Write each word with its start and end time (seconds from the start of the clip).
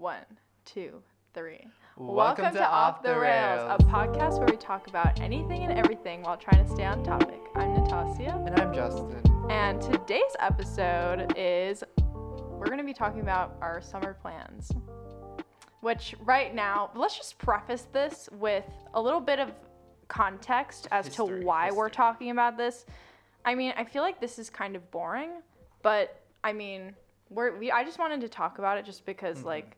One, 0.00 0.24
two, 0.64 1.02
three. 1.34 1.66
Welcome 1.98 2.54
to 2.54 2.66
Off 2.66 3.02
the 3.02 3.14
Rails. 3.18 3.70
a 3.78 3.84
podcast 3.84 4.38
where 4.38 4.46
we 4.50 4.56
talk 4.56 4.86
about 4.86 5.20
anything 5.20 5.62
and 5.64 5.78
everything 5.78 6.22
while 6.22 6.38
trying 6.38 6.64
to 6.66 6.70
stay 6.72 6.86
on 6.86 7.04
topic. 7.04 7.38
I'm 7.54 7.68
Natasia, 7.76 8.46
And 8.46 8.58
I'm 8.58 8.72
Justin. 8.72 9.22
and 9.50 9.78
today's 9.82 10.34
episode 10.38 11.34
is 11.36 11.84
we're 12.06 12.64
going 12.64 12.78
to 12.78 12.84
be 12.84 12.94
talking 12.94 13.20
about 13.20 13.58
our 13.60 13.82
summer 13.82 14.14
plans. 14.14 14.72
Which, 15.82 16.14
right 16.24 16.54
now, 16.54 16.90
let's 16.94 17.18
just 17.18 17.36
preface 17.36 17.82
this 17.92 18.30
with 18.32 18.64
a 18.94 19.00
little 19.02 19.20
bit 19.20 19.38
of 19.38 19.52
context 20.08 20.88
as 20.90 21.08
History, 21.08 21.40
to 21.40 21.44
why 21.46 21.72
we're 21.72 21.90
talking 21.90 22.30
about 22.30 22.56
this. 22.56 22.86
I 23.44 23.54
mean, 23.54 23.74
I 23.76 23.84
feel 23.84 24.02
like 24.02 24.18
this 24.18 24.38
is 24.38 24.48
kind 24.48 24.76
of 24.76 24.90
boring, 24.90 25.42
but 25.82 26.22
I 26.42 26.54
mean, 26.54 26.94
we're, 27.28 27.54
we 27.58 27.70
I 27.70 27.84
just 27.84 27.98
wanted 27.98 28.22
to 28.22 28.30
talk 28.30 28.58
about 28.58 28.78
it 28.78 28.86
just 28.86 29.04
because, 29.04 29.40
Mhm. 29.42 29.44
like, 29.44 29.76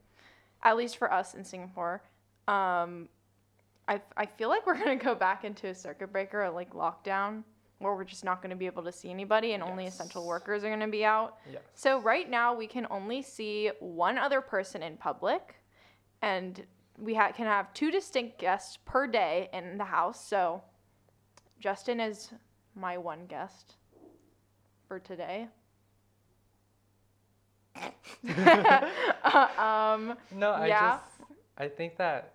at 0.63 0.77
least 0.77 0.97
for 0.97 1.13
us 1.13 1.35
in 1.35 1.45
Singapore, 1.45 2.03
um, 2.49 3.09
I, 3.89 4.01
I 4.17 4.27
feel 4.27 4.49
like 4.49 4.67
we're 4.67 4.79
gonna 4.79 4.97
go 4.97 5.15
back 5.15 5.45
into 5.45 5.69
a 5.69 5.75
circuit 5.75 6.13
breaker, 6.13 6.45
or 6.45 6.51
like 6.51 6.73
lockdown, 6.73 7.43
where 7.79 7.95
we're 7.95 8.05
just 8.05 8.25
not 8.25 8.43
gonna 8.43 8.57
be 8.57 8.67
able 8.67 8.83
to 8.85 8.93
see 8.93 9.11
anybody 9.11 9.53
and 9.53 9.63
only 9.63 9.87
essential 9.87 10.27
workers 10.27 10.65
are 10.65 10.71
gonna 10.71 10.89
be 10.89 11.05
out. 11.05 11.39
Yes. 11.51 11.63
So 11.75 12.01
right 12.01 12.29
now 12.29 12.55
we 12.55 12.67
can 12.67 12.87
only 12.91 13.23
see 13.23 13.71
one 13.81 14.19
other 14.19 14.41
person 14.41 14.83
in 14.83 14.97
public, 14.97 15.57
and 16.23 16.65
we 16.99 17.15
ha- 17.15 17.33
can 17.33 17.47
have 17.47 17.73
two 17.75 17.91
distinct 17.91 18.39
guests 18.39 18.79
per 18.85 19.07
day 19.07 19.49
in 19.53 19.79
the 19.79 19.85
house. 19.85 20.25
So 20.25 20.63
Justin 21.59 22.01
is 22.01 22.33
my 22.75 22.99
one 22.99 23.27
guest 23.27 23.77
for 24.87 24.99
today. 24.99 25.49
um, 29.59 30.17
No, 30.31 30.53
I 30.53 30.69
Yeah. 30.69 30.91
just 30.93 31.05
I 31.59 31.69
think 31.69 31.97
that 31.97 32.35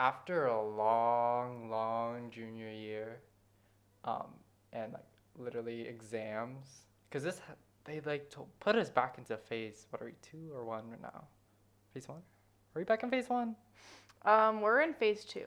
after 0.00 0.46
a 0.46 0.62
long, 0.62 1.70
long 1.70 2.30
junior 2.30 2.70
year, 2.70 3.20
um, 4.04 4.28
and 4.72 4.92
like 4.92 5.04
literally 5.38 5.82
exams, 5.82 6.86
because 7.08 7.22
this 7.22 7.40
they 7.84 8.00
like 8.00 8.30
to 8.30 8.46
put 8.60 8.76
us 8.76 8.90
back 8.90 9.18
into 9.18 9.36
phase. 9.36 9.86
What 9.90 10.02
are 10.02 10.06
we 10.06 10.12
two 10.22 10.50
or 10.54 10.64
one 10.64 10.90
right 10.90 11.02
now? 11.02 11.24
Phase 11.94 12.08
one. 12.08 12.18
Are 12.74 12.78
we 12.78 12.84
back 12.84 13.02
in 13.02 13.10
phase 13.10 13.28
one? 13.28 13.56
um, 14.24 14.60
we're 14.60 14.80
in 14.80 14.94
phase 14.94 15.24
two. 15.24 15.46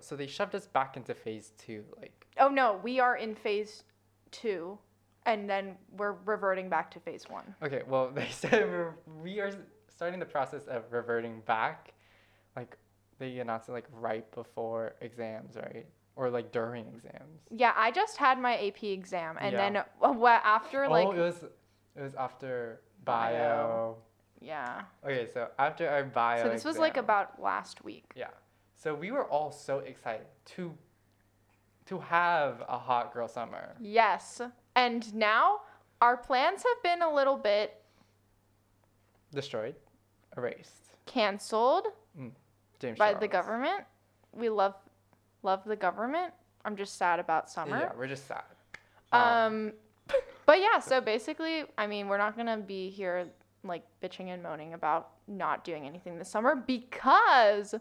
So 0.00 0.14
they 0.16 0.26
shoved 0.28 0.54
us 0.54 0.66
back 0.66 0.96
into 0.96 1.14
phase 1.14 1.52
two. 1.58 1.84
Like 2.00 2.26
Oh 2.38 2.48
no, 2.48 2.80
we 2.82 3.00
are 3.00 3.16
in 3.16 3.34
phase 3.34 3.84
two, 4.30 4.78
and 5.26 5.48
then 5.48 5.76
we're 5.96 6.16
reverting 6.24 6.68
back 6.68 6.90
to 6.92 7.00
phase 7.00 7.24
one. 7.28 7.54
okay, 7.62 7.82
well 7.86 8.10
they 8.14 8.28
said 8.30 8.52
we're, 8.68 8.94
we 9.22 9.40
are 9.40 9.50
starting 9.88 10.20
the 10.20 10.26
process 10.26 10.66
of 10.66 10.84
reverting 10.90 11.40
back. 11.46 11.92
Like 12.56 12.76
they 13.18 13.38
announced 13.38 13.68
it 13.68 13.72
like 13.72 13.86
right 13.92 14.30
before 14.32 14.94
exams, 15.00 15.56
right? 15.56 15.86
Or 16.16 16.30
like 16.30 16.52
during 16.52 16.86
exams. 16.88 17.40
Yeah, 17.50 17.72
I 17.76 17.90
just 17.90 18.16
had 18.16 18.38
my 18.40 18.56
AP 18.68 18.84
exam, 18.84 19.36
and 19.40 19.52
Yeah. 19.52 19.70
then 19.70 19.84
what 20.18 20.40
after 20.44 20.84
oh, 20.84 20.90
like 20.90 21.08
oh, 21.08 21.12
it 21.12 21.18
was 21.18 21.42
it 21.96 22.02
was 22.02 22.14
after 22.14 22.80
Bio. 23.04 23.30
bio. 23.32 23.96
yeah. 24.40 24.82
Okay, 25.04 25.26
so 25.32 25.48
after 25.58 25.88
our 25.88 26.04
bio. 26.04 26.42
So 26.44 26.48
this 26.50 26.64
was 26.64 26.78
like 26.78 26.96
about 26.96 27.40
last 27.42 27.84
week. 27.84 28.12
Yeah. 28.16 28.28
So 28.76 28.94
we 28.94 29.10
were 29.10 29.24
all 29.26 29.50
so 29.50 29.78
excited 29.80 30.26
to 30.56 30.72
to 31.86 31.98
have 31.98 32.62
a 32.68 32.78
hot 32.78 33.12
girl 33.12 33.28
summer. 33.28 33.74
Yes, 33.80 34.40
and 34.76 35.14
now 35.14 35.60
our 36.00 36.16
plans 36.16 36.62
have 36.62 36.82
been 36.82 37.02
a 37.02 37.12
little 37.14 37.36
bit 37.36 37.80
Destroyed, 39.32 39.74
erased. 40.36 40.96
canceled 41.06 41.86
James 42.78 42.98
by 42.98 43.14
the 43.14 43.28
government. 43.28 43.84
We 44.32 44.48
love 44.48 44.74
love 45.42 45.62
the 45.64 45.76
government. 45.76 46.32
I'm 46.64 46.76
just 46.76 46.96
sad 46.96 47.20
about 47.20 47.50
summer. 47.50 47.78
Yeah, 47.78 47.92
we're 47.98 48.06
just 48.06 48.26
sad. 48.26 48.44
Um, 49.12 49.72
but 50.46 50.60
yeah, 50.60 50.78
so 50.78 51.00
basically, 51.00 51.64
I 51.78 51.86
mean, 51.86 52.08
we're 52.08 52.18
not 52.18 52.36
gonna 52.36 52.58
be 52.58 52.90
here 52.90 53.26
like 53.62 53.84
bitching 54.02 54.28
and 54.28 54.42
moaning 54.42 54.74
about 54.74 55.10
not 55.26 55.64
doing 55.64 55.86
anything 55.86 56.18
this 56.18 56.28
summer 56.28 56.54
because 56.54 57.74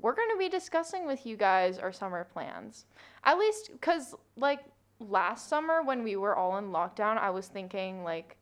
we're 0.00 0.14
gonna 0.14 0.36
be 0.38 0.48
discussing 0.48 1.06
with 1.06 1.26
you 1.26 1.36
guys 1.36 1.78
our 1.78 1.92
summer 1.92 2.24
plans. 2.32 2.86
At 3.24 3.38
least, 3.38 3.70
cause 3.80 4.14
like 4.36 4.60
last 5.00 5.48
summer 5.48 5.82
when 5.82 6.02
we 6.04 6.16
were 6.16 6.36
all 6.36 6.56
in 6.58 6.66
lockdown, 6.70 7.18
I 7.18 7.30
was 7.30 7.48
thinking 7.48 8.04
like. 8.04 8.36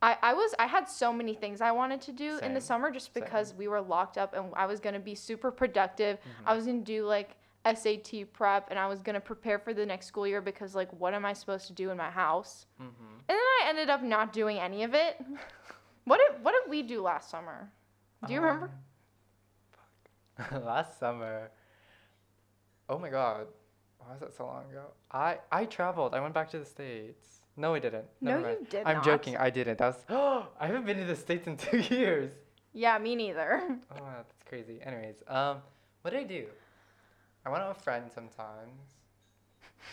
I, 0.00 0.16
I 0.22 0.32
was 0.32 0.54
I 0.60 0.68
had 0.68 0.88
so 0.88 1.12
many 1.12 1.34
things 1.34 1.60
I 1.60 1.72
wanted 1.72 2.00
to 2.02 2.12
do 2.12 2.38
in 2.38 2.54
the 2.54 2.60
summer 2.60 2.92
just 2.92 3.12
same. 3.12 3.24
because 3.24 3.52
we 3.52 3.66
were 3.66 3.80
locked 3.80 4.16
up 4.16 4.32
and 4.32 4.46
I 4.54 4.64
was 4.64 4.78
gonna 4.78 5.00
be 5.00 5.16
super 5.16 5.50
productive. 5.50 6.18
Mm-hmm. 6.18 6.48
I 6.48 6.54
was 6.54 6.66
gonna 6.66 6.82
do 6.82 7.04
like 7.04 7.34
SAT 7.66 8.32
prep 8.32 8.68
and 8.70 8.78
I 8.78 8.86
was 8.86 9.02
gonna 9.02 9.18
prepare 9.20 9.58
for 9.58 9.74
the 9.74 9.84
next 9.84 10.06
school 10.06 10.24
year 10.24 10.40
because 10.40 10.76
like 10.76 10.92
what 10.92 11.14
am 11.14 11.24
I 11.24 11.32
supposed 11.32 11.66
to 11.66 11.72
do 11.72 11.90
in 11.90 11.96
my 11.96 12.10
house? 12.10 12.66
hmm 12.78 12.84
And 13.28 13.28
then 13.28 13.36
I 13.36 13.64
ended 13.68 13.90
up 13.90 14.04
not 14.04 14.32
doing 14.32 14.60
any 14.60 14.84
of 14.84 14.94
it. 14.94 15.16
what 16.04 16.18
did 16.18 16.44
what 16.44 16.52
did 16.52 16.70
we 16.70 16.84
do 16.84 17.02
last 17.02 17.28
summer? 17.28 17.68
Do 18.24 18.32
you 18.32 18.40
remember? 18.40 18.70
Um, 20.52 20.64
last 20.64 20.98
summer. 21.00 21.50
Oh 22.88 22.98
my 22.98 23.08
god. 23.08 23.48
Why 23.98 24.12
was 24.12 24.20
that 24.20 24.34
so 24.36 24.46
long 24.46 24.64
ago? 24.70 24.84
I 25.12 25.38
I 25.50 25.64
traveled. 25.64 26.14
I 26.14 26.20
went 26.20 26.34
back 26.34 26.50
to 26.50 26.58
the 26.58 26.64
states. 26.64 27.40
No, 27.56 27.74
I 27.74 27.80
didn't. 27.80 28.04
No, 28.20 28.40
mind. 28.40 28.58
you 28.60 28.66
did 28.70 28.86
I'm 28.86 28.96
not. 28.96 29.04
joking. 29.04 29.36
I 29.36 29.50
didn't. 29.50 29.78
That 29.78 29.96
was. 30.08 30.44
I 30.60 30.66
haven't 30.66 30.86
been 30.86 30.98
to 30.98 31.04
the 31.04 31.16
states 31.16 31.46
in 31.46 31.56
two 31.68 31.78
years. 31.78 32.30
Yeah, 32.72 32.98
me 32.98 33.14
neither. 33.16 33.62
Oh, 33.90 34.02
wow, 34.02 34.12
that's 34.16 34.32
crazy. 34.48 34.78
Anyways, 34.82 35.22
um, 35.26 35.58
what 36.02 36.12
did 36.12 36.20
I 36.20 36.24
do? 36.24 36.46
I 37.44 37.50
went 37.50 37.62
out 37.62 37.74
with 37.74 37.82
friends 37.82 38.12
sometimes. 38.14 38.80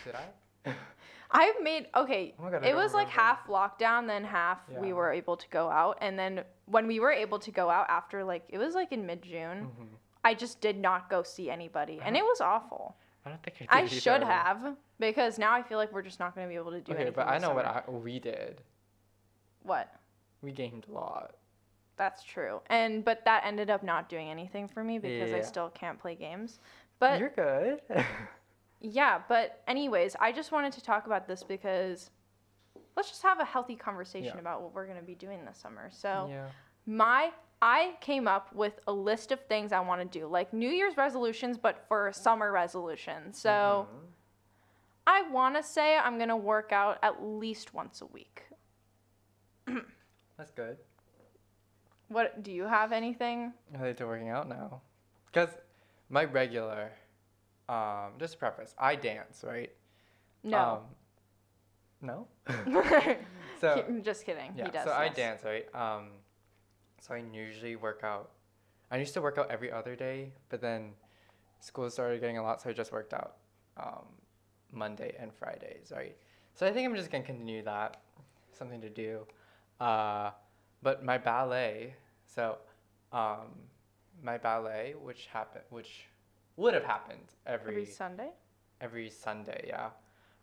Did 0.04 0.14
I? 0.14 0.74
I've 1.30 1.60
made 1.62 1.88
okay. 1.96 2.34
Oh 2.38 2.48
God, 2.50 2.64
it 2.64 2.76
was 2.76 2.94
like 2.94 3.08
half 3.08 3.48
lockdown, 3.48 4.06
then 4.06 4.22
half 4.24 4.60
we 4.70 4.92
were 4.92 5.12
able 5.12 5.36
to 5.36 5.48
go 5.48 5.68
out, 5.68 5.98
and 6.00 6.16
then 6.18 6.44
when 6.66 6.86
we 6.86 7.00
were 7.00 7.10
able 7.10 7.38
to 7.40 7.50
go 7.50 7.68
out 7.68 7.86
after 7.88 8.22
like 8.22 8.44
it 8.48 8.58
was 8.58 8.74
like 8.74 8.92
in 8.92 9.04
mid 9.06 9.22
June, 9.22 9.66
Mhm. 9.66 9.88
I 10.22 10.34
just 10.34 10.60
did 10.60 10.78
not 10.78 11.10
go 11.10 11.22
see 11.24 11.50
anybody, 11.50 12.00
and 12.04 12.16
it 12.16 12.22
was 12.22 12.40
awful. 12.40 12.96
I 13.26 13.30
don't 13.30 13.42
think 13.42 13.56
I 13.68 13.78
I 13.78 13.86
did. 13.86 14.00
should 14.02 14.22
have 14.22 14.76
because 15.00 15.38
now 15.38 15.52
I 15.52 15.62
feel 15.62 15.78
like 15.78 15.92
we're 15.92 16.02
just 16.02 16.20
not 16.20 16.34
going 16.34 16.46
to 16.46 16.48
be 16.48 16.54
able 16.54 16.70
to 16.70 16.80
do 16.80 16.92
Okay, 16.92 17.02
anything. 17.02 17.14
but 17.16 17.28
I 17.28 17.38
know 17.38 17.52
what. 17.54 17.64
I, 17.66 17.82
we 17.90 18.18
did. 18.20 18.62
what. 19.62 19.92
We 20.42 20.52
gamed 20.52 20.86
a 20.88 20.92
lot. 20.92 21.34
That's 21.96 22.22
true. 22.22 22.60
And 22.68 23.04
but 23.04 23.24
that 23.24 23.42
ended 23.44 23.68
up 23.70 23.82
not 23.82 24.08
doing 24.08 24.30
anything 24.30 24.68
for 24.68 24.84
me 24.84 24.98
because 24.98 25.32
I 25.32 25.40
still 25.40 25.70
can't 25.70 25.98
play 25.98 26.14
games. 26.14 26.60
But 26.98 27.18
You're 27.18 27.30
good. 27.30 27.80
yeah, 28.80 29.20
but 29.28 29.62
anyways, 29.66 30.14
I 30.20 30.30
just 30.32 30.52
wanted 30.52 30.72
to 30.74 30.82
talk 30.82 31.06
about 31.06 31.26
this 31.26 31.42
because 31.42 32.10
let's 32.96 33.08
just 33.08 33.22
have 33.22 33.40
a 33.40 33.44
healthy 33.44 33.74
conversation 33.76 34.32
Yeah. 34.34 34.40
about 34.40 34.62
what 34.62 34.74
we're 34.74 34.86
going 34.86 34.98
to 35.00 35.04
be 35.04 35.14
doing 35.14 35.44
this 35.44 35.58
summer. 35.58 35.88
So, 35.90 36.28
yeah. 36.30 36.46
my 36.86 37.30
I 37.62 37.94
came 38.00 38.28
up 38.28 38.54
with 38.54 38.80
a 38.86 38.92
list 38.92 39.32
of 39.32 39.40
things 39.46 39.72
I 39.72 39.80
want 39.80 40.00
to 40.00 40.18
do, 40.18 40.26
like 40.26 40.52
New 40.52 40.68
Year's 40.68 40.96
resolutions 40.96 41.56
but 41.58 41.84
for 41.88 42.12
summer 42.12 42.52
resolutions. 42.52 43.40
So, 43.40 43.88
Mhm. 43.90 44.12
I 45.06 45.22
want 45.30 45.54
to 45.56 45.62
say 45.62 45.96
I'm 45.96 46.16
going 46.18 46.28
to 46.28 46.36
work 46.36 46.72
out 46.72 46.98
at 47.02 47.22
least 47.22 47.72
once 47.72 48.00
a 48.02 48.06
week. 48.06 48.44
That's 50.36 50.50
good. 50.50 50.76
What 52.08 52.42
do 52.42 52.52
you 52.52 52.64
have 52.64 52.92
anything? 52.92 53.52
I 53.76 53.82
like 53.82 53.96
to 53.98 54.06
working 54.06 54.28
out 54.28 54.48
now. 54.48 54.82
Because 55.26 55.56
my 56.08 56.24
regular, 56.24 56.92
um, 57.68 58.12
just 58.18 58.34
to 58.34 58.38
preface, 58.38 58.74
I 58.78 58.94
dance, 58.96 59.42
right? 59.46 59.72
No. 60.44 60.82
Um, 62.02 62.26
no? 62.26 62.28
so, 63.60 64.00
just 64.02 64.24
kidding. 64.26 64.52
yeah, 64.56 64.66
he 64.66 64.70
does. 64.70 64.84
so 64.84 64.92
I 64.92 65.08
dance, 65.08 65.42
right? 65.44 65.72
Um, 65.74 66.10
so 67.06 67.14
I 67.14 67.22
usually 67.32 67.76
work 67.76 68.00
out. 68.02 68.30
I 68.90 68.98
used 68.98 69.14
to 69.14 69.20
work 69.22 69.38
out 69.38 69.50
every 69.50 69.70
other 69.70 69.96
day, 69.96 70.32
but 70.48 70.60
then 70.60 70.92
school 71.60 71.88
started 71.90 72.20
getting 72.20 72.38
a 72.38 72.42
lot, 72.42 72.62
so 72.62 72.70
I 72.70 72.72
just 72.72 72.92
worked 72.92 73.14
out 73.14 73.36
um, 73.76 74.06
Monday 74.72 75.14
and 75.18 75.32
Fridays, 75.32 75.92
right? 75.94 76.16
So 76.54 76.66
I 76.66 76.72
think 76.72 76.88
I'm 76.88 76.96
just 76.96 77.10
gonna 77.10 77.24
continue 77.24 77.62
that. 77.64 77.98
Something 78.52 78.80
to 78.80 78.88
do. 78.88 79.26
Uh, 79.80 80.30
but 80.82 81.04
my 81.04 81.18
ballet, 81.18 81.94
so 82.24 82.58
um, 83.12 83.48
my 84.22 84.38
ballet, 84.38 84.94
which 85.00 85.26
happened, 85.26 85.64
which 85.70 86.06
would 86.56 86.74
have 86.74 86.84
happened 86.84 87.34
every 87.46 87.72
Every 87.72 87.86
Sunday? 87.86 88.30
every 88.80 89.10
Sunday, 89.10 89.66
yeah, 89.68 89.90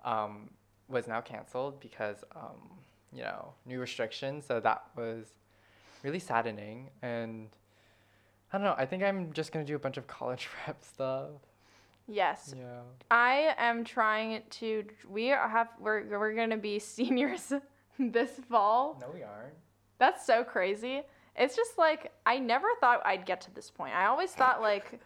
um, 0.05 0.49
was 0.87 1.07
now 1.07 1.21
canceled 1.21 1.79
because, 1.79 2.23
um, 2.35 2.77
you 3.11 3.23
know, 3.23 3.53
new 3.65 3.79
restrictions. 3.79 4.45
So 4.45 4.59
that 4.59 4.83
was 4.95 5.27
really 6.03 6.19
saddening. 6.19 6.89
And 7.01 7.49
I 8.51 8.57
don't 8.57 8.65
know, 8.65 8.75
I 8.77 8.85
think 8.85 9.03
I'm 9.03 9.33
just 9.33 9.51
going 9.51 9.65
to 9.65 9.69
do 9.71 9.75
a 9.75 9.79
bunch 9.79 9.97
of 9.97 10.05
college 10.07 10.47
prep 10.63 10.83
stuff. 10.83 11.29
Yes. 12.07 12.53
Yeah. 12.57 12.81
I 13.09 13.55
am 13.57 13.83
trying 13.85 14.41
to 14.51 14.83
we 15.09 15.27
have 15.27 15.69
we're 15.79 16.03
we're 16.19 16.33
going 16.35 16.49
to 16.49 16.57
be 16.57 16.77
seniors 16.95 17.53
this 17.97 18.31
fall. 18.49 18.97
No, 18.99 19.07
we 19.13 19.23
aren't. 19.23 19.53
That's 19.99 20.25
so 20.25 20.43
crazy. 20.43 21.01
It's 21.37 21.55
just 21.55 21.77
like 21.77 22.11
I 22.25 22.39
never 22.39 22.67
thought 22.81 23.01
I'd 23.05 23.25
get 23.25 23.39
to 23.41 23.53
this 23.55 23.71
point. 23.71 23.95
I 23.95 24.05
always 24.07 24.31
thought 24.31 24.61
like 24.61 24.99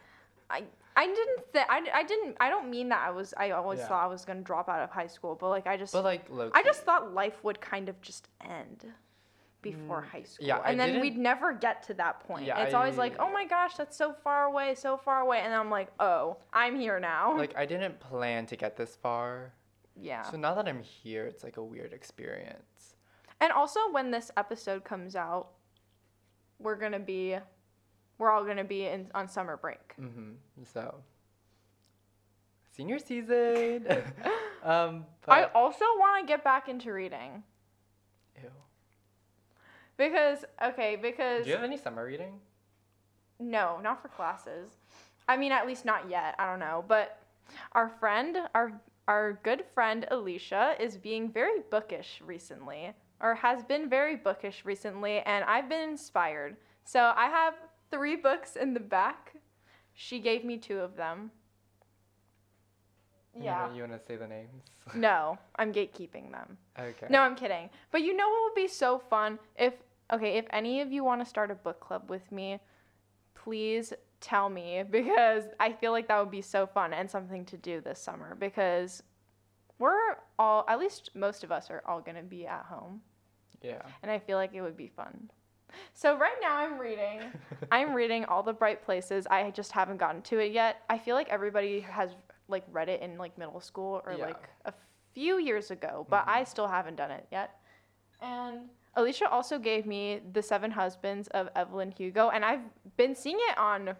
I 0.49 0.63
I 0.95 1.05
didn't 1.05 1.53
th- 1.53 1.65
I, 1.69 1.81
I 1.93 2.03
didn't 2.03 2.35
I 2.39 2.49
don't 2.49 2.69
mean 2.71 2.89
that 2.89 3.07
I 3.07 3.11
was 3.11 3.31
I 3.37 3.51
always 3.51 3.77
Yeah. 3.79 3.87
thought 3.89 4.03
I 4.03 4.07
was 4.07 4.25
going 4.25 4.39
to 4.39 4.43
drop 4.43 4.67
out 4.67 4.79
of 4.81 4.89
high 4.89 5.05
school, 5.07 5.37
but 5.39 5.49
like 5.49 5.67
I 5.67 5.77
just 5.77 5.93
But 5.93 6.03
like 6.03 6.25
I 6.53 6.63
just 6.63 6.81
thought 6.81 7.13
life 7.13 7.43
would 7.43 7.61
kind 7.61 7.87
of 7.89 8.01
just 8.01 8.27
end 8.41 8.85
before 9.61 10.01
high 10.01 10.23
school. 10.23 10.45
Mm, 10.45 10.47
yeah, 10.47 10.57
I 10.57 10.71
and 10.71 10.79
then 10.79 10.87
didn't- 10.89 11.01
we'd 11.01 11.17
never 11.17 11.53
get 11.53 11.83
to 11.83 11.93
that 11.95 12.21
point. 12.21 12.45
Yeah, 12.45 12.59
it's 12.63 12.73
always 12.73 12.97
like, 12.97 13.15
"Oh 13.19 13.31
my 13.31 13.45
gosh, 13.45 13.75
that's 13.75 13.97
so 13.97 14.13
far 14.13 14.45
away, 14.45 14.75
so 14.75 14.97
far 14.97 15.21
away." 15.21 15.39
And 15.39 15.53
I'm 15.53 15.69
like, 15.69 15.91
"Oh, 15.99 16.37
I'm 16.53 16.75
here 16.79 16.99
now." 16.99 17.35
like 17.35 17.55
I 17.57 17.65
didn't 17.65 17.99
plan 17.99 18.45
to 18.47 18.55
get 18.55 18.75
this 18.77 18.95
far. 18.95 19.53
yeah. 19.95 20.21
So 20.21 20.37
now 20.37 20.53
that 20.53 20.67
I'm 20.67 20.81
here, 20.83 21.25
it's 21.25 21.43
like 21.43 21.57
a 21.57 21.63
weird 21.63 21.91
experience. 21.91 22.95
And 23.39 23.51
also, 23.51 23.79
when 23.91 24.11
this 24.11 24.29
episode 24.37 24.83
comes 24.83 25.15
out, 25.15 25.49
we're 26.59 26.75
gonna 26.75 26.99
be, 26.99 27.37
we're 28.17 28.29
all 28.31 28.45
gonna 28.45 28.63
be 28.63 28.85
in 28.85 29.09
on 29.15 29.27
summer 29.27 29.57
break. 29.57 29.95
Mm-hmm. 29.99 30.63
So 30.65 31.03
senior 32.71 32.99
season. 32.99 33.87
um, 34.63 35.05
I 35.27 35.45
also 35.45 35.85
want 35.97 36.21
to 36.25 36.27
get 36.31 36.43
back 36.43 36.69
into 36.69 36.93
reading 36.93 37.43
ew. 38.41 38.51
Because 39.97 40.45
okay, 40.63 40.95
because 40.95 41.43
Do 41.43 41.49
you 41.49 41.55
have 41.55 41.63
any 41.65 41.77
summer 41.77 42.05
reading? 42.05 42.39
no, 43.39 43.79
not 43.83 44.01
for 44.01 44.07
classes. 44.07 44.71
I 45.27 45.37
mean, 45.37 45.51
at 45.51 45.67
least 45.67 45.85
not 45.85 46.09
yet. 46.09 46.35
I 46.39 46.49
don't 46.49 46.59
know, 46.59 46.83
but 46.87 47.19
our 47.73 47.89
friend, 47.89 48.37
our 48.55 48.81
our 49.07 49.39
good 49.43 49.63
friend 49.73 50.05
Alicia 50.11 50.75
is 50.79 50.97
being 50.97 51.31
very 51.31 51.61
bookish 51.69 52.21
recently, 52.25 52.93
or 53.21 53.35
has 53.35 53.63
been 53.63 53.89
very 53.89 54.15
bookish 54.15 54.63
recently, 54.65 55.19
and 55.19 55.43
I've 55.45 55.69
been 55.69 55.89
inspired. 55.89 56.57
So 56.83 57.13
I 57.15 57.27
have 57.27 57.53
three 57.91 58.15
books 58.15 58.55
in 58.55 58.73
the 58.73 58.79
back. 58.79 59.33
She 59.93 60.19
gave 60.19 60.43
me 60.45 60.57
two 60.57 60.79
of 60.79 60.95
them. 60.95 61.31
You 63.35 63.43
Yeah. 63.45 63.73
You 63.73 63.81
want 63.81 63.93
to 63.93 63.99
say 64.05 64.15
the 64.15 64.27
names? 64.27 64.63
No, 64.95 65.37
I'm 65.57 65.71
gatekeeping 65.71 66.31
them. 66.31 66.57
okay. 66.77 67.07
No, 67.09 67.21
I'm 67.21 67.35
kidding. 67.35 67.69
But 67.91 68.01
you 68.01 68.15
know 68.15 68.27
what 68.29 68.43
would 68.45 68.55
be 68.55 68.67
so 68.67 68.99
fun 68.99 69.39
if 69.55 69.73
okay, 70.11 70.37
if 70.37 70.45
any 70.51 70.81
of 70.81 70.91
you 70.91 71.03
want 71.03 71.21
to 71.21 71.25
start 71.25 71.51
a 71.51 71.55
book 71.55 71.79
club 71.79 72.09
with 72.09 72.31
me, 72.31 72.59
please 73.35 73.93
tell 74.19 74.49
me 74.49 74.83
because 74.89 75.43
I 75.59 75.71
feel 75.71 75.91
like 75.91 76.07
that 76.07 76.19
would 76.19 76.31
be 76.31 76.41
so 76.41 76.65
fun 76.67 76.93
and 76.93 77.09
something 77.09 77.45
to 77.45 77.57
do 77.57 77.81
this 77.81 77.99
summer 77.99 78.35
because 78.35 79.03
we're 79.79 80.15
all 80.39 80.65
at 80.67 80.79
least 80.79 81.11
most 81.13 81.43
of 81.43 81.51
us 81.51 81.69
are 81.69 81.83
all 81.85 82.01
going 82.01 82.17
to 82.17 82.23
be 82.23 82.47
at 82.47 82.65
home 82.65 83.01
Yeah. 83.61 83.81
and 84.01 84.09
I 84.11 84.17
feel 84.19 84.37
like 84.37 84.53
it 84.53 84.61
would 84.61 84.77
be 84.77 84.87
fun. 84.87 85.29
So 85.93 86.17
right 86.17 86.37
now 86.41 86.55
I'm 86.57 86.79
reading 86.79 87.21
I'm 87.71 87.93
reading 87.93 88.25
All 88.25 88.41
the 88.41 88.53
Bright 88.53 88.83
Places. 88.83 89.27
I 89.27 89.51
just 89.51 89.71
haven't 89.71 89.97
gotten 89.97 90.21
to 90.23 90.39
it 90.39 90.51
yet. 90.51 90.81
I 90.89 90.97
feel 90.97 91.15
like 91.15 91.29
everybody 91.29 91.81
has 91.81 92.15
like 92.47 92.63
read 92.71 92.89
it 92.89 93.01
in 93.01 93.17
like 93.17 93.37
middle 93.37 93.59
school 93.59 94.01
or 94.05 94.13
Yeah. 94.13 94.25
like 94.27 94.49
a 94.65 94.73
few 95.13 95.37
years 95.39 95.69
ago, 95.71 96.07
but 96.09 96.21
mm-hmm. 96.21 96.29
I 96.29 96.43
still 96.45 96.67
haven't 96.67 96.95
done 96.95 97.11
it 97.11 97.27
yet. 97.31 97.59
And 98.21 98.69
Alicia 98.97 99.29
also 99.29 99.59
gave 99.59 99.85
me 99.85 100.21
The 100.33 100.41
Seven 100.41 100.71
Husbands 100.71 101.27
of 101.29 101.49
Evelyn 101.55 101.91
Hugo, 101.95 102.29
and 102.29 102.43
I've 102.43 102.61
been 102.97 103.13
seeing 103.13 103.37
it 103.51 103.57
on 103.57 103.93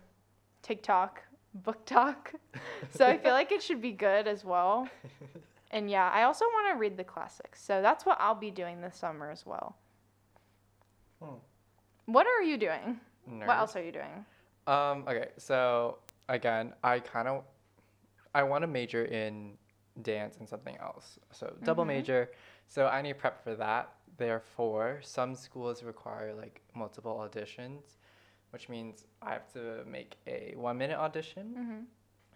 TikTok, 0.64 1.22
BookTok. 1.64 2.34
so 2.90 3.06
I 3.06 3.18
feel 3.20 3.32
like 3.32 3.52
it 3.52 3.62
should 3.62 3.80
be 3.82 3.92
good 3.94 4.28
as 4.28 4.44
well. 4.44 4.90
And 5.70 5.92
yeah, 5.92 6.10
I 6.14 6.24
also 6.24 6.46
want 6.46 6.74
to 6.74 6.80
read 6.80 6.96
the 6.96 7.04
classics. 7.04 7.62
So 7.62 7.82
that's 7.82 8.06
what 8.06 8.16
I'll 8.22 8.34
be 8.34 8.52
doing 8.52 8.80
this 8.80 8.96
summer 8.96 9.30
as 9.30 9.46
well. 9.46 9.76
Hmm. 11.22 11.36
What 12.06 12.26
are 12.26 12.42
you 12.42 12.58
doing? 12.58 12.98
Nerd. 13.30 13.48
What 13.48 13.58
else 13.58 13.76
are 13.76 13.84
you 13.84 13.92
doing? 13.92 14.26
Um. 14.66 15.04
Okay. 15.06 15.28
So 15.38 15.98
again, 16.30 16.72
I 16.86 17.02
kind 17.02 17.28
of, 17.28 17.44
I 18.34 18.44
want 18.44 18.62
to 18.62 18.68
major 18.68 19.04
in 19.04 19.58
dance 20.04 20.38
and 20.38 20.48
something 20.48 20.78
else. 20.78 21.20
So 21.34 21.54
double 21.64 21.84
Mhm. 21.84 21.88
major. 21.88 22.32
So 22.70 22.88
I 22.88 23.02
need 23.02 23.18
prep 23.18 23.44
for 23.44 23.54
that. 23.56 23.92
Therefore, 24.18 25.00
some 25.04 25.36
schools 25.36 25.84
require 25.84 26.34
like 26.34 26.62
multiple 26.76 27.16
auditions, 27.24 27.98
which 28.52 28.68
means 28.70 29.06
I 29.22 29.32
have 29.34 29.52
to 29.54 29.84
make 29.86 30.16
a 30.28 30.54
one 30.58 30.78
minute 30.78 30.98
audition 30.98 31.56
Mm-hmm. 31.58 31.80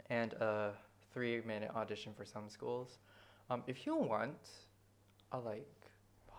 and 0.09 0.33
a 0.33 0.73
three 1.13 1.41
minute 1.41 1.71
audition 1.75 2.13
for 2.13 2.25
some 2.25 2.49
schools. 2.49 2.99
Um, 3.49 3.63
if 3.67 3.85
you 3.85 3.95
want 3.95 4.49
a 5.31 5.39
like 5.39 5.67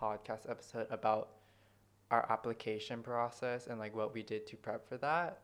podcast 0.01 0.49
episode 0.49 0.87
about 0.89 1.29
our 2.11 2.25
application 2.31 3.01
process 3.03 3.67
and 3.67 3.79
like 3.79 3.95
what 3.95 4.13
we 4.13 4.23
did 4.23 4.45
to 4.47 4.55
prep 4.55 4.87
for 4.87 4.97
that, 4.97 5.41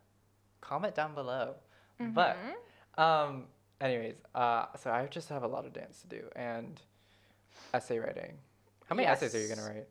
comment 0.61 0.95
down 0.95 1.13
below. 1.13 1.55
But 1.99 2.37
Mm-hmm. 2.37 3.01
um, 3.01 3.45
anyways, 3.81 4.15
uh, 4.33 4.65
so 4.81 4.91
I 4.91 5.05
just 5.07 5.29
have 5.29 5.43
a 5.43 5.47
lot 5.47 5.65
of 5.65 5.73
dance 5.73 6.01
to 6.01 6.07
do 6.07 6.29
and 6.35 6.79
essay 7.73 7.99
writing. 7.99 8.37
How 8.89 8.95
many 8.95 9.07
essays 9.07 9.35
are 9.35 9.39
you 9.39 9.47
gonna 9.47 9.67
write? 9.67 9.87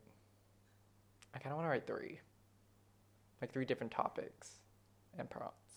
I 1.32 1.38
kind 1.38 1.52
of 1.52 1.56
want 1.56 1.66
to 1.66 1.70
write 1.70 1.86
three, 1.86 2.18
like 3.40 3.52
three 3.52 3.64
different 3.64 3.92
topics 3.92 4.54
and 5.16 5.30
prompts, 5.30 5.72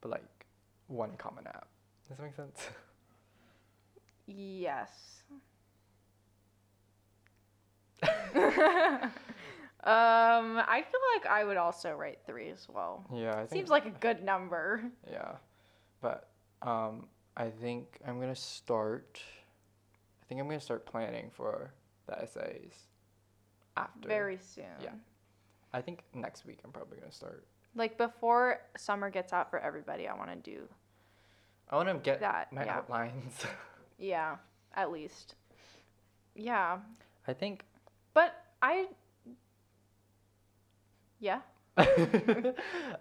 but 0.00 0.10
like 0.10 0.46
one 0.86 1.16
common 1.18 1.46
app. 1.48 1.66
Does 2.08 2.16
that 2.16 2.22
make 2.22 2.34
sense? 2.34 2.68
Yes. 4.30 4.90
um, 8.02 8.10
I 9.82 10.84
feel 10.84 11.00
like 11.16 11.26
I 11.26 11.44
would 11.46 11.56
also 11.56 11.92
write 11.94 12.18
three 12.26 12.50
as 12.50 12.68
well. 12.68 13.06
yeah, 13.10 13.32
I 13.32 13.36
think. 13.46 13.52
Seems 13.52 13.70
like 13.70 13.86
a 13.86 13.90
good 13.90 14.22
number. 14.22 14.82
Yeah, 15.10 15.32
but 16.02 16.28
um, 16.60 17.06
I 17.38 17.48
think 17.48 17.98
I'm 18.06 18.20
gonna 18.20 18.36
start. 18.36 19.18
I 20.22 20.24
think 20.28 20.42
I'm 20.42 20.46
gonna 20.46 20.60
start 20.60 20.84
planning 20.84 21.30
for 21.32 21.72
the 22.08 22.20
essays 22.20 22.74
after. 23.76 24.08
Very 24.08 24.38
soon. 24.38 24.64
Yeah. 24.82 24.90
I 25.72 25.80
think 25.80 26.02
next 26.14 26.44
week 26.46 26.58
I'm 26.64 26.72
probably 26.72 26.98
gonna 26.98 27.12
start. 27.12 27.46
Like 27.76 27.96
before 27.96 28.60
summer 28.76 29.10
gets 29.10 29.32
out 29.32 29.50
for 29.50 29.60
everybody, 29.60 30.08
I 30.08 30.14
want 30.14 30.30
to 30.30 30.50
do 30.50 30.68
I 31.70 31.76
want 31.76 31.88
to 31.88 31.94
get 31.94 32.20
That, 32.20 32.52
my 32.52 32.64
yeah. 32.64 32.76
outlines. 32.76 33.44
yeah, 33.98 34.36
at 34.74 34.90
least. 34.90 35.34
Yeah, 36.34 36.78
I 37.26 37.32
think. 37.32 37.64
but 38.14 38.42
I. 38.62 38.88
Yeah. 41.20 41.40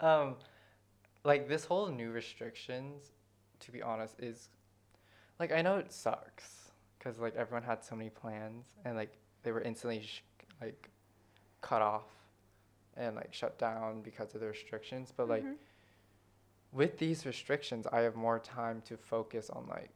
um, 0.01 0.35
like 1.23 1.47
this 1.47 1.65
whole 1.65 1.87
new 1.87 2.11
restrictions, 2.11 3.11
to 3.61 3.71
be 3.71 3.81
honest, 3.81 4.15
is 4.19 4.49
like 5.39 5.51
I 5.51 5.61
know 5.61 5.77
it 5.77 5.91
sucks 5.93 6.66
because 6.97 7.19
like 7.19 7.35
everyone 7.35 7.63
had 7.63 7.83
so 7.83 7.95
many 7.95 8.09
plans 8.09 8.65
and 8.85 8.95
like 8.95 9.13
they 9.43 9.51
were 9.51 9.61
instantly 9.61 10.01
sh- 10.01 10.23
like 10.61 10.89
cut 11.61 11.81
off 11.81 12.05
and 12.95 13.15
like 13.15 13.33
shut 13.33 13.57
down 13.59 14.01
because 14.01 14.33
of 14.35 14.41
the 14.41 14.47
restrictions. 14.47 15.13
But 15.15 15.29
like 15.29 15.43
Mhm. 15.43 15.55
with 16.71 16.97
these 16.97 17.25
restrictions, 17.25 17.85
I 17.87 17.99
have 18.01 18.15
more 18.15 18.39
time 18.39 18.81
to 18.83 18.97
focus 18.97 19.49
on 19.49 19.67
like 19.67 19.91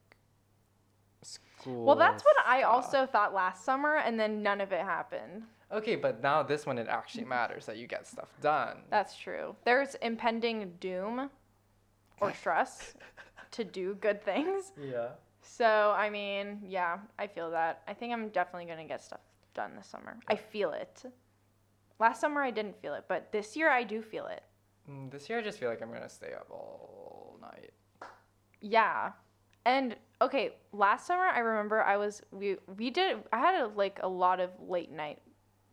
school. 1.23 1.85
Well, 1.85 1.95
that's 1.95 2.23
what 2.23 2.35
I 2.45 2.63
also 2.63 3.05
thought 3.05 3.33
last 3.33 3.63
summer, 3.63 3.95
and 3.97 4.19
then 4.19 4.41
none 4.41 4.61
of 4.61 4.71
it 4.71 4.81
happened. 4.81 5.43
Okay, 5.71 5.95
but 5.95 6.21
now 6.21 6.43
this 6.43 6.65
one 6.65 6.77
it 6.77 6.87
actually 6.87 7.25
matters 7.37 7.65
that 7.65 7.77
you 7.77 7.87
get 7.87 8.07
stuff 8.07 8.29
done. 8.41 8.77
That's 8.89 9.15
true. 9.17 9.55
There's 9.63 9.95
impending 9.95 10.73
doom 10.79 11.29
or 12.19 12.33
stress 12.41 12.93
to 13.51 13.63
do 13.63 13.95
good 13.95 14.23
things. 14.23 14.71
yeah. 14.79 15.09
So, 15.41 15.93
I 15.97 16.09
mean, 16.09 16.59
yeah, 16.65 16.99
I 17.17 17.27
feel 17.27 17.51
that. 17.51 17.81
I 17.87 17.93
think 17.93 18.13
I'm 18.13 18.29
definitely 18.29 18.65
going 18.65 18.77
to 18.77 18.85
get 18.87 19.01
stuff 19.03 19.21
done 19.53 19.75
this 19.75 19.87
summer. 19.87 20.17
I 20.27 20.35
feel 20.35 20.71
it. 20.71 21.03
Last 21.99 22.21
summer 22.21 22.41
I 22.41 22.49
didn't 22.51 22.81
feel 22.81 22.93
it, 22.95 23.05
but 23.07 23.31
this 23.31 23.55
year 23.55 23.69
I 23.69 23.83
do 23.83 24.01
feel 24.01 24.25
it. 24.25 24.43
Mm, 24.89 25.11
this 25.11 25.29
year 25.29 25.37
I 25.39 25.41
just 25.43 25.59
feel 25.59 25.69
like 25.69 25.83
I'm 25.83 25.91
gonna 25.91 26.09
stay 26.09 26.33
up 26.33 26.47
all 26.49 27.37
night. 27.39 27.71
Yeah. 28.59 29.11
And 29.65 29.95
okay, 30.19 30.55
last 30.71 31.05
summer 31.05 31.25
I 31.25 31.39
remember 31.39 31.83
I 31.83 31.97
was 31.97 32.23
we 32.31 32.57
we 32.75 32.89
did 32.89 33.17
I 33.31 33.37
had 33.37 33.61
a, 33.61 33.67
like 33.67 33.99
a 34.01 34.07
lot 34.07 34.39
of 34.39 34.49
late 34.59 34.91
night 34.91 35.19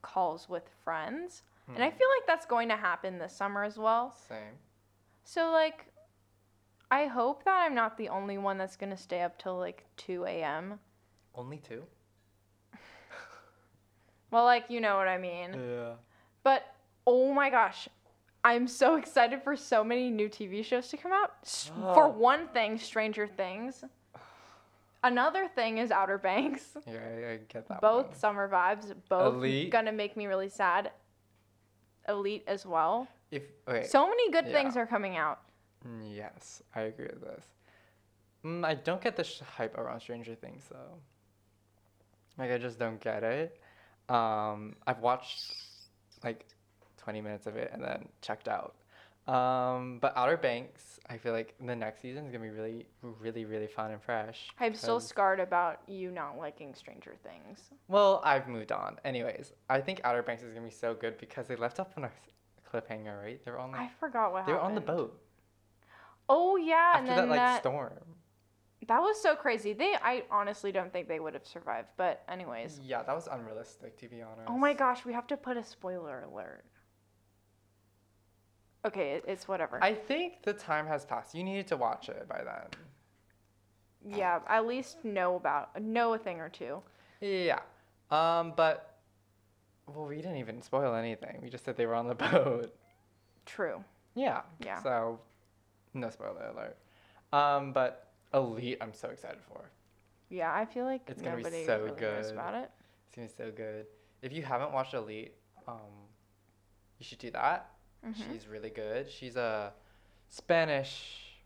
calls 0.03 0.51
with 0.51 0.65
friends. 0.85 1.45
And 1.75 1.83
I 1.83 1.89
Hmm. 1.89 1.97
feel 1.97 2.09
like 2.19 2.27
that's 2.27 2.45
going 2.45 2.69
to 2.69 2.77
happen 2.77 3.19
this 3.19 3.35
summer 3.35 3.65
as 3.65 3.79
well. 3.79 4.15
Same. 4.29 4.59
So 5.25 5.51
like 5.51 5.87
I 6.91 7.07
hope 7.07 7.45
that 7.45 7.65
I'm 7.67 7.75
not 7.75 7.97
the 7.99 8.09
only 8.09 8.39
one 8.39 8.57
that's 8.59 8.77
going 8.77 8.91
to 8.91 8.97
stay 8.97 9.21
up 9.23 9.39
till 9.39 9.57
like 9.59 9.85
2 9.99 10.25
a.m. 10.25 10.79
Only 11.35 11.59
two. 11.59 11.85
Well, 14.31 14.45
like 14.45 14.67
you 14.69 14.81
know 14.81 14.97
what 14.97 15.09
I 15.09 15.17
mean. 15.19 15.55
Yeah. 15.55 15.93
But 16.43 16.65
oh 17.07 17.33
my 17.33 17.49
gosh, 17.51 17.89
I'm 18.45 18.69
so 18.69 18.97
excited 19.01 19.43
for 19.43 19.57
so 19.57 19.83
many 19.83 20.11
new 20.11 20.29
TV 20.29 20.63
shows 20.65 20.89
to 20.89 20.97
come 20.99 21.13
out. 21.13 21.33
S- 21.43 21.71
For 21.75 22.05
Oh. 22.05 22.09
one 22.09 22.49
thing, 22.49 22.79
Stranger 22.79 23.27
Things. 23.27 23.85
Another 25.03 25.49
thing 25.49 25.79
is 25.79 25.91
Outer 25.91 26.19
Banks. 26.19 26.77
Yeah, 26.87 26.99
I, 26.99 27.33
I 27.33 27.37
get 27.49 27.69
that. 27.69 27.81
both 27.81 28.09
one. 28.09 28.17
summer 28.17 28.49
vibes, 28.51 28.93
both 29.09 29.37
Elite. 29.37 29.71
gonna 29.71 29.93
make 29.93 30.17
me 30.17 30.27
really 30.27 30.49
sad. 30.51 30.91
Elite 32.09 32.45
as 32.47 32.67
well. 32.67 33.09
If 33.31 33.45
okay, 33.67 33.87
So 33.87 34.07
many 34.09 34.31
good 34.31 34.47
yeah. 34.47 34.53
things 34.53 34.77
are 34.77 34.87
coming 34.87 35.17
out. 35.17 35.41
Yes, 36.05 36.63
I 36.75 36.83
agree 36.83 37.07
with 37.07 37.21
this. 37.23 37.45
Mm, 38.45 38.65
I 38.65 38.75
don't 38.75 39.01
get 39.01 39.17
the 39.17 39.25
sh- 39.25 39.41
hype 39.41 39.77
around 39.77 40.01
Stranger 40.01 40.35
Things 40.35 40.65
though. 40.71 40.99
Like 42.39 42.51
I 42.51 42.59
just 42.59 42.79
don't 42.79 43.01
get 43.01 43.23
it. 43.23 43.61
Um, 44.09 44.77
I've 44.87 45.01
watched 45.01 45.53
like 46.25 46.47
20 46.99 47.21
minutes 47.21 47.47
of 47.47 47.57
it 47.57 47.71
and 47.73 47.83
then 47.83 48.09
checked 48.23 48.49
out. 48.49 48.75
Um, 49.27 49.99
but 50.01 50.15
Outer 50.17 50.39
Banks, 50.39 50.99
I 51.11 51.19
feel 51.19 51.33
like 51.33 51.55
the 51.61 51.77
next 51.77 52.01
season 52.01 52.25
is 52.25 52.33
gonna 52.33 52.45
be 52.45 52.51
really, 52.51 52.87
really, 53.03 53.45
really 53.45 53.67
fun 53.67 53.91
and 53.91 54.03
fresh. 54.03 54.49
I'm 54.59 54.75
still 54.75 55.01
scarred 55.01 55.39
about 55.39 55.83
you 55.87 56.11
not 56.11 56.39
liking 56.39 56.75
Stranger 56.75 57.15
Things. 57.23 57.61
Well, 57.89 58.23
I've 58.25 58.49
moved 58.49 58.73
on. 58.73 58.97
Anyways, 59.05 59.53
I 59.69 59.81
think 59.83 60.01
Outer 60.05 60.23
Banks 60.23 60.43
is 60.43 60.55
gonna 60.55 60.65
be 60.65 60.73
so 60.73 60.95
good 60.95 61.19
because 61.19 61.47
they 61.47 61.57
left 61.57 61.79
off 61.79 61.89
on 61.99 62.05
a 62.05 62.11
cliffhanger, 62.73 63.21
right? 63.23 63.45
They're 63.45 63.59
on. 63.59 63.75
I 63.75 63.91
forgot 64.01 64.33
what 64.33 64.47
they 64.47 64.53
were 64.53 64.59
happened. 64.59 64.79
on 64.79 64.83
the 64.87 64.93
boat 64.93 65.21
Oh 66.29 66.57
yeah, 66.57 66.93
after 66.95 66.99
and 66.99 67.09
then 67.09 67.17
that 67.17 67.29
like 67.29 67.39
that 67.39 67.61
storm. 67.63 67.93
that 68.87 69.01
was 69.01 69.21
so 69.23 69.35
crazy. 69.35 69.73
They 69.73 69.95
I 70.03 70.25
honestly 70.31 70.73
don't 70.73 70.93
think 70.93 71.09
they 71.09 71.21
would 71.21 71.35
have 71.35 71.47
survived. 71.47 71.89
But 71.97 72.23
anyways. 72.29 72.81
Yeah, 72.83 73.03
that 73.03 73.15
was 73.15 73.29
unrealistic 73.31 73.97
to 73.99 74.09
be 74.09 74.23
honest. 74.23 74.49
Oh 74.49 74.59
my 74.59 74.75
gosh, 74.75 75.05
we 75.05 75.13
have 75.13 75.27
to 75.29 75.37
put 75.37 75.57
a 75.57 75.65
spoiler 75.65 76.23
alert. 76.31 76.65
Okay, 78.85 79.13
it, 79.13 79.25
it's 79.27 79.49
whatever. 79.49 79.83
I 79.83 79.95
think 79.95 80.43
the 80.43 80.53
time 80.53 80.87
has 80.87 81.05
passed. 81.05 81.35
You 81.35 81.45
needed 81.45 81.67
to 81.69 81.77
watch 81.77 82.09
it 82.09 82.29
by 82.29 82.43
then. 82.45 84.17
yeah, 84.17 84.41
at 84.49 84.67
least 84.67 85.05
know 85.05 85.37
about 85.37 85.81
know 85.83 86.15
a 86.15 86.19
thing 86.19 86.41
or 86.41 86.49
two. 86.49 86.81
Yeah. 87.21 87.61
Um, 88.11 88.53
but 88.57 88.99
well, 89.87 90.07
we 90.07 90.17
didn't 90.17 90.37
even 90.37 90.63
spoil 90.63 90.95
anything. 90.95 91.41
We 91.43 91.51
just 91.51 91.65
said 91.65 91.77
they 91.77 91.87
were 91.87 91.95
on 91.95 92.07
the 92.07 92.15
boat. 92.33 92.75
True. 93.47 93.83
Yeah. 94.15 94.43
Yeah. 94.65 94.83
So, 94.83 95.21
no 95.95 96.11
spoiler 96.11 96.51
alert. 96.55 96.77
Um, 97.33 97.73
but 97.73 98.09
Elite, 98.35 98.79
I'm 98.81 98.93
so 98.93 99.09
excited 99.09 99.39
for. 99.49 99.71
Yeah, 100.31 100.53
I 100.53 100.65
feel 100.67 100.85
like 100.85 101.03
It's 101.07 101.23
gonna 101.23 101.37
be 101.37 101.65
so 101.65 101.79
really 101.81 101.97
good. 101.97 102.33
about 102.33 102.55
it. 102.55 102.71
It's 103.07 103.17
gonna 103.17 103.29
be 103.29 103.33
so 103.37 103.51
good. 103.51 103.87
If 104.23 104.33
you 104.33 104.43
haven't 104.43 104.73
watched 104.73 104.95
Elite, 104.95 105.35
um, 105.67 106.09
you 106.99 107.05
should 107.05 107.19
do 107.19 107.31
that. 107.31 107.71
Mhm. 108.05 108.15
She's 108.33 108.47
really 108.47 108.71
good. 108.71 109.11
She's 109.11 109.37
a 109.37 109.73
Spanish 110.29 111.39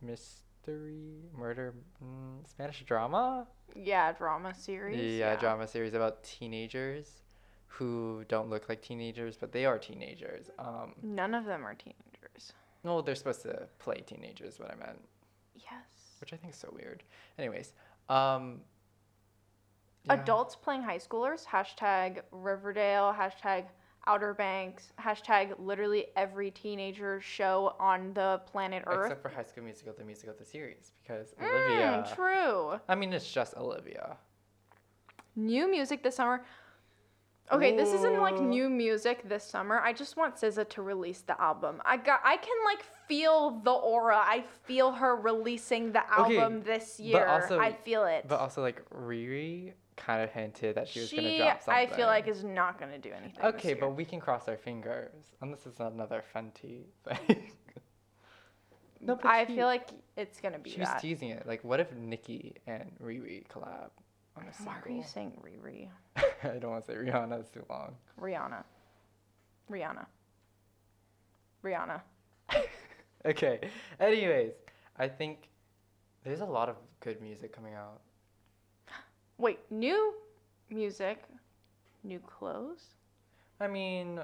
mystery 0.00 1.30
murder 1.36 1.74
mm, 2.02 2.48
Spanish 2.48 2.82
drama. 2.84 3.46
Yeah, 3.74 4.12
drama 4.12 4.54
series. 4.54 5.18
Yeah, 5.18 5.36
drama 5.36 5.66
series 5.68 5.94
about 5.94 6.22
teenagers 6.24 7.22
who 7.66 8.24
don't 8.28 8.48
look 8.48 8.68
like 8.68 8.80
teenagers, 8.82 9.36
but 9.36 9.52
they 9.52 9.66
are 9.66 9.78
teenagers. 9.78 10.50
Um, 10.58 10.94
None 11.02 11.34
of 11.34 11.44
them 11.44 11.64
are 11.66 11.74
teenagers. 11.74 12.52
No, 12.84 13.00
they're 13.02 13.14
supposed 13.14 13.42
to 13.42 13.68
play 13.78 14.02
teenagers. 14.06 14.58
What 14.58 14.70
I 14.70 14.74
meant, 14.76 15.00
Yes. 15.54 16.16
which 16.20 16.32
I 16.32 16.36
think 16.36 16.52
is 16.54 16.58
so 16.58 16.70
weird. 16.74 17.02
Anyways, 17.38 17.72
um, 18.08 18.60
yeah. 20.04 20.14
Adults 20.14 20.56
playing 20.56 20.82
high 20.82 20.98
schoolers. 20.98 21.44
Hashtag 21.44 22.22
Riverdale. 22.30 23.14
Hashtag 23.16 23.64
Outer 24.06 24.32
Banks. 24.32 24.92
Hashtag 24.98 25.54
literally 25.58 26.06
every 26.16 26.50
teenager 26.50 27.20
show 27.20 27.74
on 27.78 28.14
the 28.14 28.40
planet 28.46 28.84
Earth. 28.86 29.06
except 29.06 29.22
for 29.22 29.28
High 29.28 29.42
School 29.44 29.64
Musical, 29.64 29.92
the 29.98 30.04
musical, 30.04 30.34
the 30.38 30.44
series, 30.46 30.92
because 31.02 31.34
Olivia. 31.40 32.04
Mm, 32.06 32.14
true. 32.14 32.80
I 32.88 32.94
mean, 32.94 33.12
it's 33.12 33.30
just 33.30 33.54
Olivia. 33.56 34.16
New 35.36 35.70
music 35.70 36.02
this 36.02 36.16
summer. 36.16 36.44
Okay, 37.50 37.76
this 37.76 37.92
isn't 37.94 38.20
like 38.20 38.38
new 38.40 38.68
music 38.68 39.26
this 39.28 39.42
summer. 39.44 39.80
I 39.80 39.92
just 39.92 40.16
want 40.16 40.36
SZA 40.36 40.68
to 40.70 40.82
release 40.82 41.22
the 41.22 41.40
album. 41.40 41.80
I 41.84 41.96
got 41.96 42.20
I 42.24 42.36
can 42.36 42.56
like 42.64 42.82
feel 43.08 43.60
the 43.64 43.72
aura. 43.72 44.18
I 44.18 44.44
feel 44.64 44.92
her 44.92 45.16
releasing 45.16 45.92
the 45.92 46.02
Okay, 46.20 46.38
album 46.38 46.62
this 46.62 46.96
but 46.98 47.04
year. 47.06 47.26
also- 47.26 47.58
I 47.58 47.72
feel 47.72 48.04
it. 48.04 48.26
But 48.28 48.40
also, 48.40 48.60
like 48.62 48.82
Riri 48.90 49.72
kind 49.96 50.22
of 50.22 50.30
hinted 50.30 50.76
that 50.76 50.86
she 50.88 51.00
was 51.00 51.10
gonna 51.12 51.28
she, 51.30 51.38
drop 51.38 51.60
I 51.68 51.86
feel 51.86 52.06
like 52.06 52.28
is 52.28 52.44
not 52.44 52.78
gonna 52.78 52.98
do 52.98 53.10
anything. 53.10 53.34
this 53.42 53.54
Okay, 53.54 53.74
but 53.74 53.90
we 53.96 54.04
can 54.04 54.20
cross 54.20 54.46
our 54.46 54.56
fingers. 54.56 55.10
Unless 55.40 55.66
it's 55.66 55.80
another 55.80 56.22
Fenty 56.34 56.84
thing. 57.04 57.50
no, 59.00 59.16
but 59.16 59.26
I 59.26 59.46
she- 59.46 59.56
feel 59.56 59.66
like 59.66 59.88
it's 60.16 60.38
gonna 60.40 60.58
be 60.58 60.70
she 60.70 60.80
was 60.80 60.88
teasing 61.00 61.30
it. 61.30 61.46
Like, 61.46 61.64
what 61.64 61.80
if 61.80 61.92
Nikki 61.94 62.54
and 62.66 62.90
Riri 63.02 63.46
collab 63.48 63.90
on 64.38 64.52
single? 64.52 64.74
Why 64.74 64.80
are 64.84 64.96
you 64.96 65.02
saying 65.02 65.32
Riri? 65.44 65.88
I 66.44 66.58
don't 66.58 66.70
want 66.70 66.86
to 66.86 66.92
say 66.92 66.98
Rihanna. 66.98 67.40
It's 67.40 67.50
too 67.50 67.64
long. 67.68 67.94
Rihanna. 68.20 68.64
Rihanna. 69.70 70.06
Rihanna. 71.64 72.00
Okay. 73.26 73.58
Anyways, 73.98 74.52
I 74.96 75.08
think 75.08 75.48
there's 76.24 76.40
a 76.40 76.46
lot 76.46 76.68
of 76.68 76.76
good 77.00 77.20
music 77.20 77.52
coming 77.52 77.74
out. 77.74 78.00
Wait, 79.38 79.58
new 79.70 80.14
music, 80.70 81.24
new 82.04 82.20
clothes. 82.20 82.82
I 83.60 83.66
mean, 83.66 84.20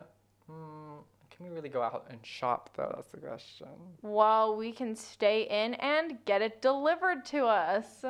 mm, 0.51 1.03
can 1.31 1.47
we 1.47 1.51
really 1.51 1.69
go 1.69 1.83
out 1.83 2.07
and 2.09 2.19
shop 2.25 2.71
though? 2.77 2.93
That's 2.95 3.09
the 3.09 3.19
question. 3.19 3.67
Well, 4.03 4.57
we 4.57 4.71
can 4.71 4.95
stay 4.95 5.43
in 5.51 5.75
and 5.75 6.19
get 6.25 6.41
it 6.41 6.63
delivered 6.63 7.25
to 7.27 7.47
us. 7.47 8.05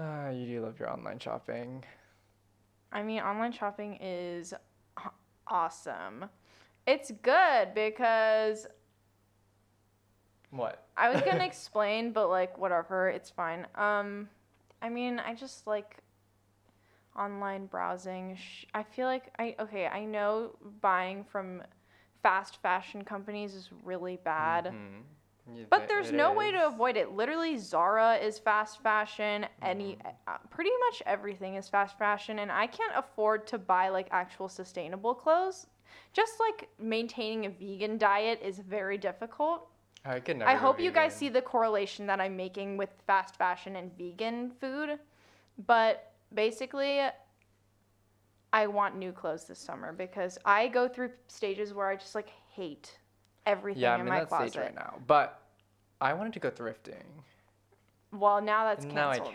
Ah, 0.00 0.30
you 0.30 0.46
do 0.46 0.62
love 0.62 0.80
your 0.80 0.90
online 0.90 1.18
shopping. 1.20 1.84
I 2.92 3.02
mean, 3.02 3.20
online 3.20 3.52
shopping 3.52 3.98
is 4.00 4.54
awesome. 5.46 6.26
It's 6.86 7.10
good 7.22 7.74
because 7.74 8.66
What? 10.50 10.86
I 10.96 11.08
was 11.10 11.20
gonna 11.22 11.44
explain, 11.46 12.12
but 12.12 12.28
like 12.28 12.58
whatever, 12.58 13.08
it's 13.08 13.30
fine. 13.30 13.66
Um, 13.74 14.28
I 14.82 14.88
mean, 14.88 15.18
I 15.18 15.34
just 15.34 15.66
like 15.66 15.98
online 17.16 17.66
browsing. 17.66 18.38
I 18.74 18.82
feel 18.82 19.06
like 19.06 19.32
I 19.38 19.56
okay. 19.60 19.86
I 19.86 20.04
know 20.04 20.56
buying 20.80 21.24
from 21.24 21.62
fast 22.22 22.60
fashion 22.62 23.04
companies 23.04 23.54
is 23.54 23.70
really 23.84 24.16
bad. 24.16 24.74
Mhm. 24.74 25.04
Yeah, 25.56 25.64
But 25.70 25.88
there's 25.88 26.12
no 26.12 26.32
way 26.34 26.50
to 26.52 26.66
avoid 26.66 26.96
it. 26.96 27.12
Literally, 27.12 27.56
Zara 27.58 28.16
is 28.16 28.38
fast 28.38 28.82
fashion. 28.82 29.46
Any, 29.62 29.94
Mm-hmm. 29.96 30.08
uh, 30.28 30.38
pretty 30.50 30.70
much 30.88 31.02
everything 31.06 31.56
is 31.56 31.68
fast 31.68 31.98
fashion, 31.98 32.38
and 32.40 32.50
I 32.50 32.66
can't 32.66 32.92
afford 32.96 33.46
to 33.48 33.58
buy 33.58 33.88
like 33.88 34.08
actual 34.10 34.48
sustainable 34.48 35.14
clothes. 35.14 35.66
Just 36.12 36.34
like 36.40 36.68
maintaining 36.78 37.46
a 37.46 37.50
vegan 37.50 37.98
diet 37.98 38.40
is 38.42 38.58
very 38.58 38.98
difficult. 38.98 39.68
I 40.04 40.20
never. 40.26 40.44
I 40.50 40.54
hope 40.54 40.80
you 40.80 40.90
guys 40.90 41.14
see 41.14 41.28
the 41.28 41.42
correlation 41.42 42.06
that 42.06 42.20
I'm 42.20 42.36
making 42.36 42.76
with 42.76 42.90
fast 43.06 43.36
fashion 43.36 43.76
and 43.76 43.96
vegan 43.98 44.50
food. 44.60 44.98
But 45.66 46.12
basically, 46.32 47.00
I 48.52 48.66
want 48.66 48.96
new 48.96 49.12
clothes 49.12 49.44
this 49.44 49.58
summer 49.58 49.92
because 49.92 50.38
I 50.44 50.68
go 50.68 50.88
through 50.88 51.10
stages 51.28 51.72
where 51.74 51.88
I 51.88 51.96
just 51.96 52.14
like 52.14 52.30
hate 52.54 52.98
everything 53.46 53.82
Yeah, 53.82 53.94
in 53.94 54.00
I'm 54.00 54.06
in 54.06 54.12
my 54.12 54.24
closet. 54.24 54.60
right 54.60 54.74
now. 54.74 54.94
But 55.06 55.39
I 56.00 56.12
wanted 56.14 56.32
to 56.34 56.38
go 56.38 56.50
thrifting. 56.50 57.04
Well, 58.12 58.40
now 58.40 58.64
that's 58.64 58.84
And 58.84 58.94
now 58.94 59.10
I 59.10 59.18
canceled. 59.18 59.34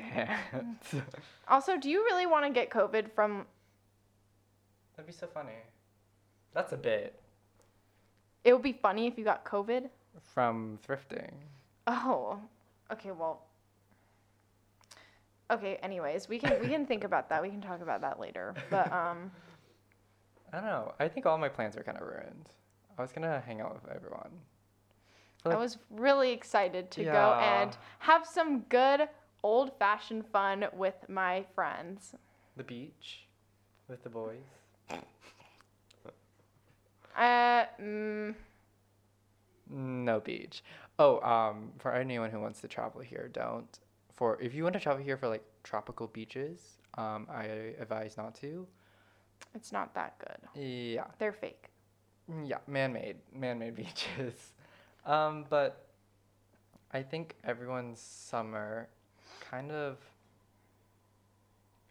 can't. 0.92 1.04
Also, 1.48 1.78
do 1.78 1.90
you 1.90 2.04
really 2.04 2.26
want 2.26 2.44
to 2.46 2.52
get 2.52 2.70
COVID 2.72 3.12
from? 3.12 3.46
That'd 4.96 5.06
be 5.08 5.14
so 5.14 5.28
funny. 5.28 5.54
That's 6.54 6.72
a 6.74 6.78
bit 6.78 7.20
It 8.44 8.54
would 8.54 8.64
be 8.64 8.74
funny 8.74 9.06
if 9.08 9.18
you 9.18 9.24
got 9.24 9.46
COVID. 9.46 9.90
from 10.34 10.80
thrifting. 10.88 11.32
Oh, 11.86 12.40
okay. 12.92 13.12
Well, 13.12 13.44
okay. 15.52 15.76
Anyways, 15.84 16.28
we 16.28 16.40
can 16.40 16.60
we 16.62 16.68
can 16.68 16.86
think 16.88 17.04
about 17.04 17.30
that. 17.30 17.42
We 17.44 17.50
can 17.50 17.62
talk 17.62 17.82
about 17.82 18.02
that 18.02 18.20
later. 18.20 18.56
But 18.72 18.92
um, 19.02 19.30
I 20.52 20.58
don't 20.58 20.66
know. 20.66 20.94
I 21.00 21.08
think 21.08 21.26
all 21.28 21.38
my 21.38 21.50
plans 21.50 21.78
are 21.78 21.84
kind 21.84 21.98
of 21.98 22.08
ruined. 22.08 22.50
I 22.98 23.02
was 23.04 23.12
gonna 23.12 23.42
hang 23.46 23.62
out 23.62 23.74
with 23.76 23.92
everyone. 23.94 24.32
I 25.46 25.56
was 25.56 25.78
really 25.90 26.32
excited 26.32 26.92
to 26.92 27.04
go 27.04 27.34
and 27.40 27.76
have 28.00 28.26
some 28.26 28.62
good 28.70 29.08
old-fashioned 29.44 30.26
fun 30.28 30.66
with 30.74 30.96
my 31.08 31.46
friends. 31.54 32.16
The 32.58 32.64
beach 32.64 33.28
with 33.88 34.04
the 34.04 34.10
boys. 34.10 34.42
Uh, 37.16 37.66
mm, 37.82 38.36
No 39.70 40.20
beach. 40.20 40.64
Oh, 41.00 41.20
um, 41.22 41.72
for 41.80 41.92
anyone 41.94 42.30
who 42.30 42.40
wants 42.40 42.62
to 42.62 42.68
travel 42.68 43.02
here, 43.02 43.30
don't. 43.32 43.80
For 44.14 44.40
if 44.42 44.54
you 44.54 44.64
want 44.64 44.74
to 44.74 44.80
travel 44.80 45.04
here 45.04 45.18
for 45.18 45.28
like 45.28 45.44
tropical 45.64 46.08
beaches, 46.08 46.78
um, 46.98 47.28
I 47.30 47.44
advise 47.80 48.18
not 48.18 48.36
to. 48.36 48.66
it's 49.54 49.72
not 49.72 49.94
that 49.96 50.18
good. 50.20 50.62
Yeah, 50.62 51.06
They're 51.20 51.34
fake. 51.34 51.70
Mm, 52.32 52.50
yeah, 52.50 52.58
man-made, 52.68 53.18
man-made 53.34 53.76
beaches. 53.84 54.54
Um, 55.06 55.46
but 55.50 55.88
I 56.92 57.04
think 57.04 57.36
everyone's 57.44 58.00
summer 58.00 58.88
kind 59.50 59.72
of 59.72 59.98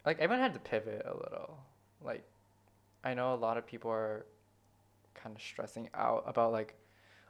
like 0.05 0.19
everyone 0.19 0.43
had 0.43 0.53
to 0.53 0.59
pivot 0.59 1.05
a 1.05 1.13
little. 1.13 1.57
Like 2.03 2.23
I 3.03 3.13
know 3.13 3.33
a 3.33 3.35
lot 3.35 3.57
of 3.57 3.65
people 3.65 3.91
are 3.91 4.25
kind 5.13 5.35
of 5.35 5.41
stressing 5.41 5.89
out 5.93 6.23
about 6.27 6.51
like, 6.51 6.75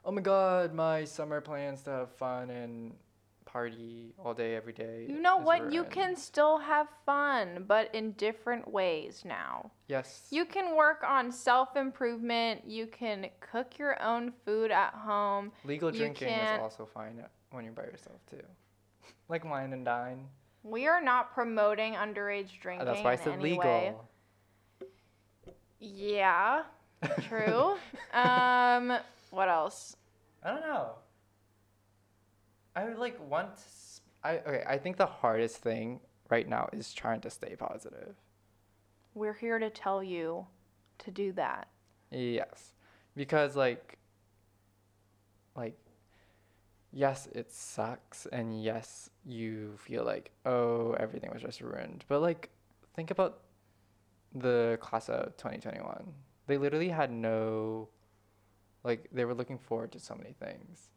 oh 0.04 0.10
my 0.10 0.20
god, 0.20 0.74
my 0.74 1.04
summer 1.04 1.40
plans 1.40 1.82
to 1.82 1.90
have 1.90 2.12
fun 2.12 2.50
and 2.50 2.94
party 3.56 4.12
all 4.22 4.34
day 4.34 4.54
every 4.54 4.74
day. 4.74 5.06
You 5.08 5.18
know 5.18 5.38
what? 5.38 5.72
You 5.72 5.80
ruined." 5.80 5.90
can 5.90 6.16
still 6.16 6.58
have 6.58 6.88
fun, 7.06 7.64
but 7.66 7.84
in 7.94 8.12
different 8.12 8.70
ways 8.70 9.22
now. 9.24 9.70
Yes. 9.88 10.28
You 10.30 10.44
can 10.44 10.76
work 10.76 11.02
on 11.02 11.32
self 11.32 11.74
improvement. 11.74 12.62
You 12.66 12.86
can 12.86 13.18
cook 13.40 13.78
your 13.78 13.94
own 14.02 14.32
food 14.44 14.70
at 14.70 14.92
home. 14.92 15.52
Legal 15.64 15.90
you 15.90 15.98
drinking 16.00 16.28
is 16.28 16.34
can't- 16.34 16.60
also 16.60 16.84
fine 16.84 17.18
uh, 17.18 17.28
when 17.50 17.64
you're 17.64 17.72
by 17.72 17.84
yourself 17.84 18.20
too. 18.30 18.44
Like 19.30 19.44
wine 19.44 19.72
and 19.72 19.84
dine. 19.84 20.26
We 20.62 20.86
are 20.86 21.00
not 21.00 21.32
promoting 21.32 21.94
underage 21.94 22.50
Uh, 22.56 22.62
drinking. 22.64 22.86
That's 22.86 23.02
why 23.02 23.12
I 23.12 23.16
said 23.16 23.40
legal. 23.40 23.60
Way. 23.64 23.94
Yeah, 25.78 26.64
true. 27.28 27.76
um, 28.12 28.98
what 29.30 29.48
else? 29.48 29.96
I 30.42 30.50
don't 30.50 30.60
know. 30.60 30.96
I 32.76 32.84
would 32.84 32.98
like 32.98 33.18
want. 33.28 33.56
to 33.56 33.60
s- 33.62 34.00
I 34.22 34.38
okay. 34.38 34.64
I 34.68 34.78
think 34.78 34.96
the 34.98 35.06
hardest 35.06 35.56
thing 35.58 36.00
right 36.30 36.48
now 36.48 36.68
is 36.72 36.92
trying 36.92 37.20
to 37.22 37.30
stay 37.30 37.56
positive. 37.56 38.14
We're 39.14 39.34
here 39.34 39.58
to 39.58 39.70
tell 39.70 40.02
you 40.02 40.46
to 40.98 41.10
do 41.10 41.32
that. 41.32 41.68
Yes, 42.10 42.74
because 43.16 43.56
like, 43.56 43.98
like, 45.56 45.78
yes, 46.92 47.28
it 47.32 47.50
sucks, 47.50 48.26
and 48.26 48.62
yes, 48.62 49.10
you 49.24 49.76
feel 49.78 50.04
like 50.04 50.30
oh 50.44 50.92
everything 51.00 51.30
was 51.32 51.42
just 51.42 51.60
ruined. 51.62 52.04
But 52.08 52.20
like, 52.20 52.50
think 52.94 53.10
about 53.10 53.40
the 54.34 54.76
class 54.82 55.08
of 55.08 55.36
twenty 55.38 55.58
twenty 55.58 55.80
one. 55.80 56.12
They 56.46 56.58
literally 56.58 56.90
had 56.90 57.10
no, 57.10 57.88
like, 58.84 59.08
they 59.12 59.24
were 59.24 59.34
looking 59.34 59.58
forward 59.58 59.90
to 59.92 59.98
so 59.98 60.14
many 60.14 60.32
things, 60.32 60.90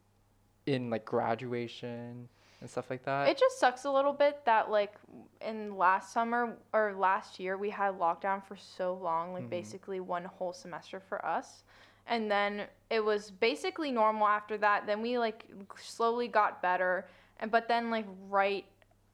in 0.74 0.90
like 0.90 1.06
graduation 1.06 2.28
and 2.62 2.70
stuff 2.70 2.90
like 2.90 3.04
that. 3.06 3.30
It 3.30 3.38
just 3.38 3.60
sucks 3.60 3.86
a 3.86 3.92
little 3.92 4.14
bit 4.14 4.44
that 4.46 4.70
like 4.70 4.94
in 5.42 5.76
last 5.78 6.12
summer 6.12 6.58
or 6.74 6.94
last 6.98 7.40
year 7.40 7.58
we 7.58 7.70
had 7.70 7.98
lockdown 7.98 8.44
for 8.44 8.56
so 8.58 8.94
long, 8.96 9.34
like 9.34 9.46
Mhm. 9.46 9.50
basically 9.50 10.00
one 10.00 10.26
whole 10.26 10.54
semester 10.54 11.00
for 11.00 11.26
us. 11.26 11.64
And 12.08 12.30
then 12.30 12.68
it 12.90 13.00
was 13.04 13.32
basically 13.32 13.92
normal 13.92 14.28
after 14.28 14.58
that. 14.58 14.86
Then 14.86 15.02
we 15.02 15.18
like 15.20 15.46
slowly 15.78 16.28
got 16.28 16.62
better. 16.62 17.08
And 17.40 17.50
but 17.50 17.68
then 17.68 17.90
like 17.90 18.06
right 18.30 18.66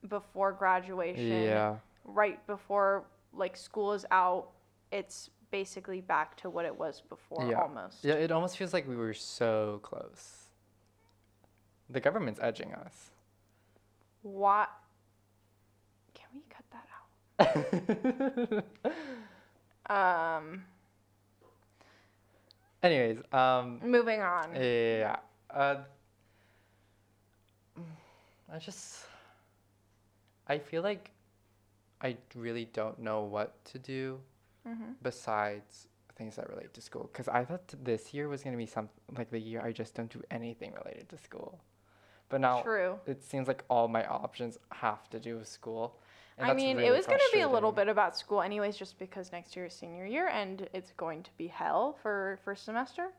before 0.07 0.51
graduation, 0.51 1.43
yeah. 1.43 1.77
right 2.03 2.45
before 2.47 3.03
like 3.33 3.55
school 3.57 3.93
is 3.93 4.05
out, 4.11 4.47
it's 4.91 5.29
basically 5.51 6.01
back 6.01 6.35
to 6.37 6.49
what 6.49 6.65
it 6.65 6.75
was 6.75 7.01
before 7.01 7.45
Yeah. 7.49 7.61
almost. 7.61 8.03
Yeah, 8.03 8.15
it 8.15 8.31
almost 8.31 8.57
feels 8.57 8.73
like 8.73 8.87
we 8.87 8.95
were 8.95 9.13
so 9.13 9.79
close. 9.83 10.44
The 11.89 11.99
government's 11.99 12.39
edging 12.41 12.73
us. 12.73 13.11
What 14.23 14.69
Can 16.13 16.27
we 16.33 16.41
cut 16.49 16.65
that 16.71 16.87
out? 16.89 18.65
Um 19.87 20.63
Anyways, 22.81 23.17
um, 23.33 23.79
moving 23.83 24.21
on. 24.21 24.55
yeah, 24.55 25.15
uh, 25.49 25.77
I 28.53 28.59
just, 28.59 29.05
I 30.47 30.59
feel 30.59 30.83
like 30.83 31.09
I 32.01 32.17
really 32.35 32.65
don't 32.65 32.99
know 32.99 33.21
what 33.23 33.63
to 33.65 33.79
do 33.79 34.19
hmm 34.67 34.91
besides 35.01 35.87
things 36.15 36.35
that 36.35 36.47
relate 36.49 36.73
to 36.75 36.81
school. 36.81 37.09
Cause 37.13 37.27
I 37.27 37.43
thought 37.43 37.73
this 37.83 38.13
year 38.13 38.27
was 38.29 38.43
gonna 38.43 38.57
be 38.57 38.65
some 38.67 38.89
like 39.17 39.31
the 39.31 39.39
year 39.39 39.61
I 39.61 39.71
just 39.71 39.95
don't 39.95 40.11
do 40.11 40.21
anything 40.29 40.73
related 40.83 41.09
to 41.09 41.17
school, 41.17 41.59
but 42.29 42.41
now 42.41 42.61
True. 42.63 42.99
it 43.05 43.23
seems 43.23 43.47
like 43.47 43.63
all 43.69 43.87
my 43.87 44.05
options 44.05 44.57
have 44.71 45.09
to 45.11 45.19
do 45.19 45.37
with 45.37 45.47
school. 45.47 45.99
and 46.37 46.49
I 46.49 46.53
mean, 46.53 46.79
it 46.79 46.91
was 46.91 47.05
going 47.05 47.19
to 47.19 47.29
be 47.33 47.41
a 47.41 47.47
little 47.49 47.71
bit 47.71 47.87
about 47.87 48.17
school 48.17 48.41
anyways 48.41 48.75
just 48.77 48.97
because 48.99 49.31
next 49.31 49.55
year 49.55 49.65
is 49.65 49.73
senior 49.73 50.05
year 50.05 50.27
and 50.27 50.67
it's 50.73 50.91
going 50.97 51.23
to 51.23 51.29
be 51.37 51.47
hell 51.47 51.97
for 52.01 52.39
first 52.43 52.65
semester. 52.65 53.09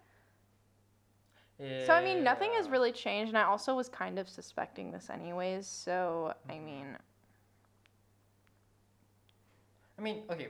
Yeah. 1.59 1.87
So 1.87 1.95
I 1.95 2.05
mean, 2.05 2.23
nothing 2.23 2.51
has 2.57 2.69
really 2.69 2.93
changed 2.93 3.31
and 3.31 3.39
I 3.39 3.45
also 3.45 3.75
was 3.75 3.89
kind 3.89 4.19
of 4.19 4.29
suspecting 4.29 4.91
this 4.93 5.09
anyways, 5.09 5.67
so 5.67 6.35
I 6.51 6.55
Mhm. 6.55 6.65
mean, 6.65 6.97
I 9.99 10.03
mean, 10.03 10.25
okay, 10.31 10.49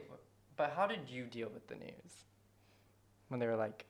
but 0.56 0.72
how 0.74 0.86
did 0.86 1.08
you 1.08 1.24
deal 1.26 1.48
with 1.48 1.68
the 1.68 1.76
news 1.76 2.24
when 3.28 3.38
they 3.38 3.46
were 3.46 3.56
like, 3.56 3.86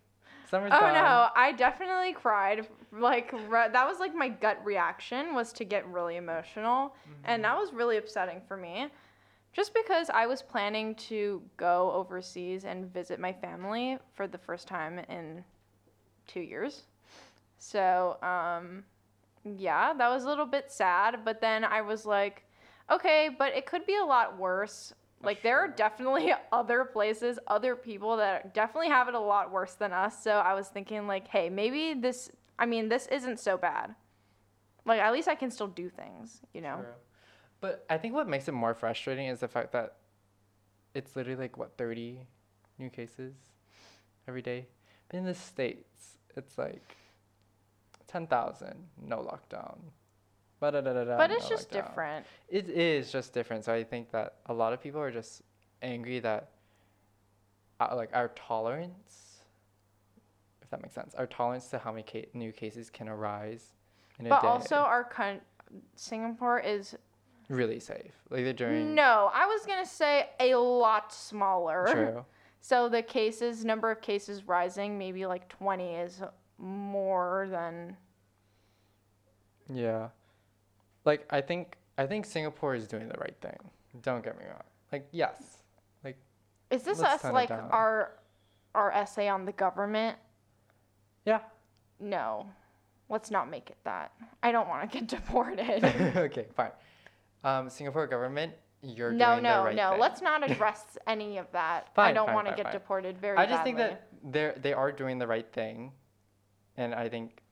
"Summer's 0.49 0.73
Oh 0.75 0.81
gone"? 0.81 0.95
no, 0.95 1.29
I 1.35 1.53
definitely 1.53 2.13
cried. 2.13 2.67
Like 2.93 3.33
re- 3.49 3.69
that 3.69 3.87
was 3.87 3.99
like 3.99 4.15
my 4.15 4.29
gut 4.29 4.65
reaction 4.65 5.35
was 5.35 5.53
to 5.55 5.65
get 5.65 5.87
really 5.89 6.17
emotional, 6.17 6.95
and 7.25 7.45
that 7.45 7.57
was 7.57 7.73
really 7.73 7.97
upsetting 7.99 8.41
for 8.47 8.57
me. 8.57 8.89
Just 9.53 9.73
because 9.75 10.11
I 10.11 10.27
was 10.27 10.43
planning 10.43 10.95
to 10.97 11.43
go 11.57 11.91
overseas 11.93 12.65
and 12.65 12.93
visit 12.93 13.19
my 13.19 13.33
family 13.33 13.99
for 14.15 14.27
the 14.27 14.39
first 14.39 14.69
time 14.69 14.99
in 15.09 15.43
2 16.27 16.41
years. 16.41 16.83
So, 17.59 18.19
um 18.23 18.85
yeah, 19.45 19.93
that 19.95 20.09
was 20.09 20.25
a 20.25 20.27
little 20.27 20.47
bit 20.47 20.73
sad, 20.73 21.25
but 21.25 21.41
then 21.41 21.65
I 21.65 21.81
was 21.81 22.05
like, 22.05 22.45
okay, 22.91 23.31
but 23.39 23.55
it 23.55 23.65
could 23.65 23.87
be 23.87 23.97
a 23.97 24.05
lot 24.05 24.37
worse. 24.37 24.93
Like 25.27 25.43
there 25.43 25.59
are 25.59 25.69
definitely 25.69 26.33
other 26.53 26.85
places, 26.85 27.39
other 27.49 27.75
people 27.75 28.17
that 28.19 28.55
definitely 28.55 28.89
have 28.89 29.09
it 29.09 29.15
a 29.15 29.21
lot 29.21 29.51
worse 29.51 29.75
than 29.75 29.93
us. 29.93 30.23
So 30.23 30.31
I 30.31 30.55
was 30.55 30.69
thinking 30.69 31.09
like, 31.09 31.27
hey, 31.27 31.51
maybe 31.51 31.95
this 31.95 32.31
I 32.59 32.65
mean, 32.65 32.89
this 32.89 33.07
isn't 33.09 33.41
so 33.41 33.59
bad. 33.59 33.95
Like 34.87 35.01
at 35.01 35.13
least 35.13 35.27
I 35.29 35.35
can 35.35 35.51
still 35.51 35.67
do 35.67 35.91
things, 35.91 36.41
you 36.55 36.61
know. 36.61 36.77
True. 36.77 36.93
But 37.61 37.85
I 37.91 37.99
think 37.99 38.15
what 38.15 38.29
makes 38.29 38.47
it 38.47 38.53
more 38.53 38.73
frustrating 38.73 39.27
is 39.27 39.41
the 39.41 39.49
fact 39.49 39.73
that 39.73 39.97
it's 40.95 41.17
literally 41.17 41.41
like 41.41 41.59
what 41.59 41.77
thirty 41.77 42.21
new 42.79 42.89
cases 42.89 43.35
every 44.29 44.43
day. 44.43 44.69
But 45.09 45.19
in 45.19 45.25
the 45.25 45.35
states, 45.35 46.19
it's 46.37 46.57
like 46.57 46.97
ten 48.07 48.29
thousand, 48.29 48.77
no 49.03 49.19
lockdown. 49.19 49.79
But 50.61 50.75
it's 51.31 51.49
just 51.49 51.71
lockdown. 51.71 51.73
different. 51.73 52.27
It 52.49 52.69
is 52.71 53.13
just 53.13 53.33
different. 53.33 53.65
So 53.65 53.73
I 53.75 53.85
think 53.85 54.11
that 54.13 54.37
a 54.47 54.55
lot 54.55 54.73
of 54.73 54.81
people 54.83 55.01
are 55.01 55.11
just 55.11 55.43
angry 55.83 56.19
that, 56.21 56.51
uh, 57.81 57.95
like, 57.95 58.11
our 58.15 58.29
tolerance, 58.29 59.41
if 60.63 60.71
that 60.71 60.81
makes 60.83 60.95
sense, 60.95 61.15
our 61.15 61.27
tolerance 61.27 61.69
to 61.69 61.79
how 61.79 61.93
many 61.93 62.05
ca- 62.11 62.29
new 62.35 62.53
cases 62.53 62.89
can 62.91 63.09
arise 63.09 63.75
in 64.19 64.27
a 64.27 64.31
But 64.31 64.43
day. 64.43 64.49
also 64.49 64.77
our 64.77 65.05
coun- 65.05 65.41
Singapore 65.95 66.61
is 66.61 66.97
really 67.49 67.79
safe. 67.81 68.13
Like 68.31 68.45
they're 68.45 68.53
doing 68.53 68.95
no, 68.95 69.31
I 69.35 69.47
was 69.47 69.65
going 69.67 69.85
to 69.85 69.89
say 69.91 70.31
a 70.41 70.55
lot 70.57 71.13
smaller. 71.13 71.87
true. 71.93 72.25
So 72.61 72.89
the 72.89 73.01
cases, 73.03 73.65
number 73.65 73.93
of 73.93 74.01
cases 74.01 74.43
rising, 74.49 74.99
maybe 74.99 75.25
like 75.25 75.49
20 75.51 75.95
is 75.95 76.21
more 76.59 77.47
than. 77.49 77.97
Yeah. 79.73 80.09
Like 81.07 81.27
I 81.31 81.41
think 81.41 81.79
I 81.97 82.07
think 82.07 82.27
Singapore 82.27 82.75
is 82.75 82.87
doing 82.87 83.09
the 83.09 83.19
right 83.19 83.37
thing. 83.41 83.57
Don't 84.03 84.23
get 84.23 84.39
me 84.39 84.45
wrong. 84.45 84.65
Like 84.93 85.09
yes. 85.13 85.63
Like 86.05 86.19
Is 86.71 86.83
this 86.83 87.01
us 87.01 87.25
like 87.25 87.51
our 87.51 88.13
our 88.75 88.93
essay 88.93 89.29
on 89.29 89.47
the 89.47 89.53
government? 89.53 90.19
yeah. 91.25 91.41
No. 91.99 92.47
Let's 93.09 93.31
not 93.31 93.49
make 93.49 93.71
it 93.71 93.79
that. 93.85 94.13
I 94.43 94.51
don't 94.51 94.69
want 94.69 94.91
to 94.91 94.99
get 94.99 95.09
deported. 95.17 95.85
okay, 96.17 96.47
fine. 96.57 96.73
Um, 97.45 97.71
Singapore 97.71 98.09
government, 98.09 98.53
you're 98.83 99.13
no, 99.13 99.35
doing 99.35 99.45
the 99.45 99.49
no, 99.49 99.65
right 99.65 99.77
no. 99.77 99.91
thing. 99.91 100.01
Let's 100.01 100.21
not 100.21 100.51
address 100.51 100.99
any 101.07 101.39
of 101.39 101.47
that. 101.53 101.89
I 101.97 102.13
don't 102.13 102.35
want 102.35 102.49
to 102.49 102.55
get 102.55 102.65
fine. 102.65 102.73
deported 102.73 103.19
very 103.19 103.37
I 103.37 103.47
just 103.47 103.63
think 103.63 103.79
that 103.79 104.09
they're 104.25 104.57
they 104.61 104.73
are 104.73 104.91
doing 104.91 105.19
the 105.19 105.27
right 105.27 105.51
thing, 105.53 105.93
and 106.77 106.95
I 106.95 107.09
think 107.09 107.43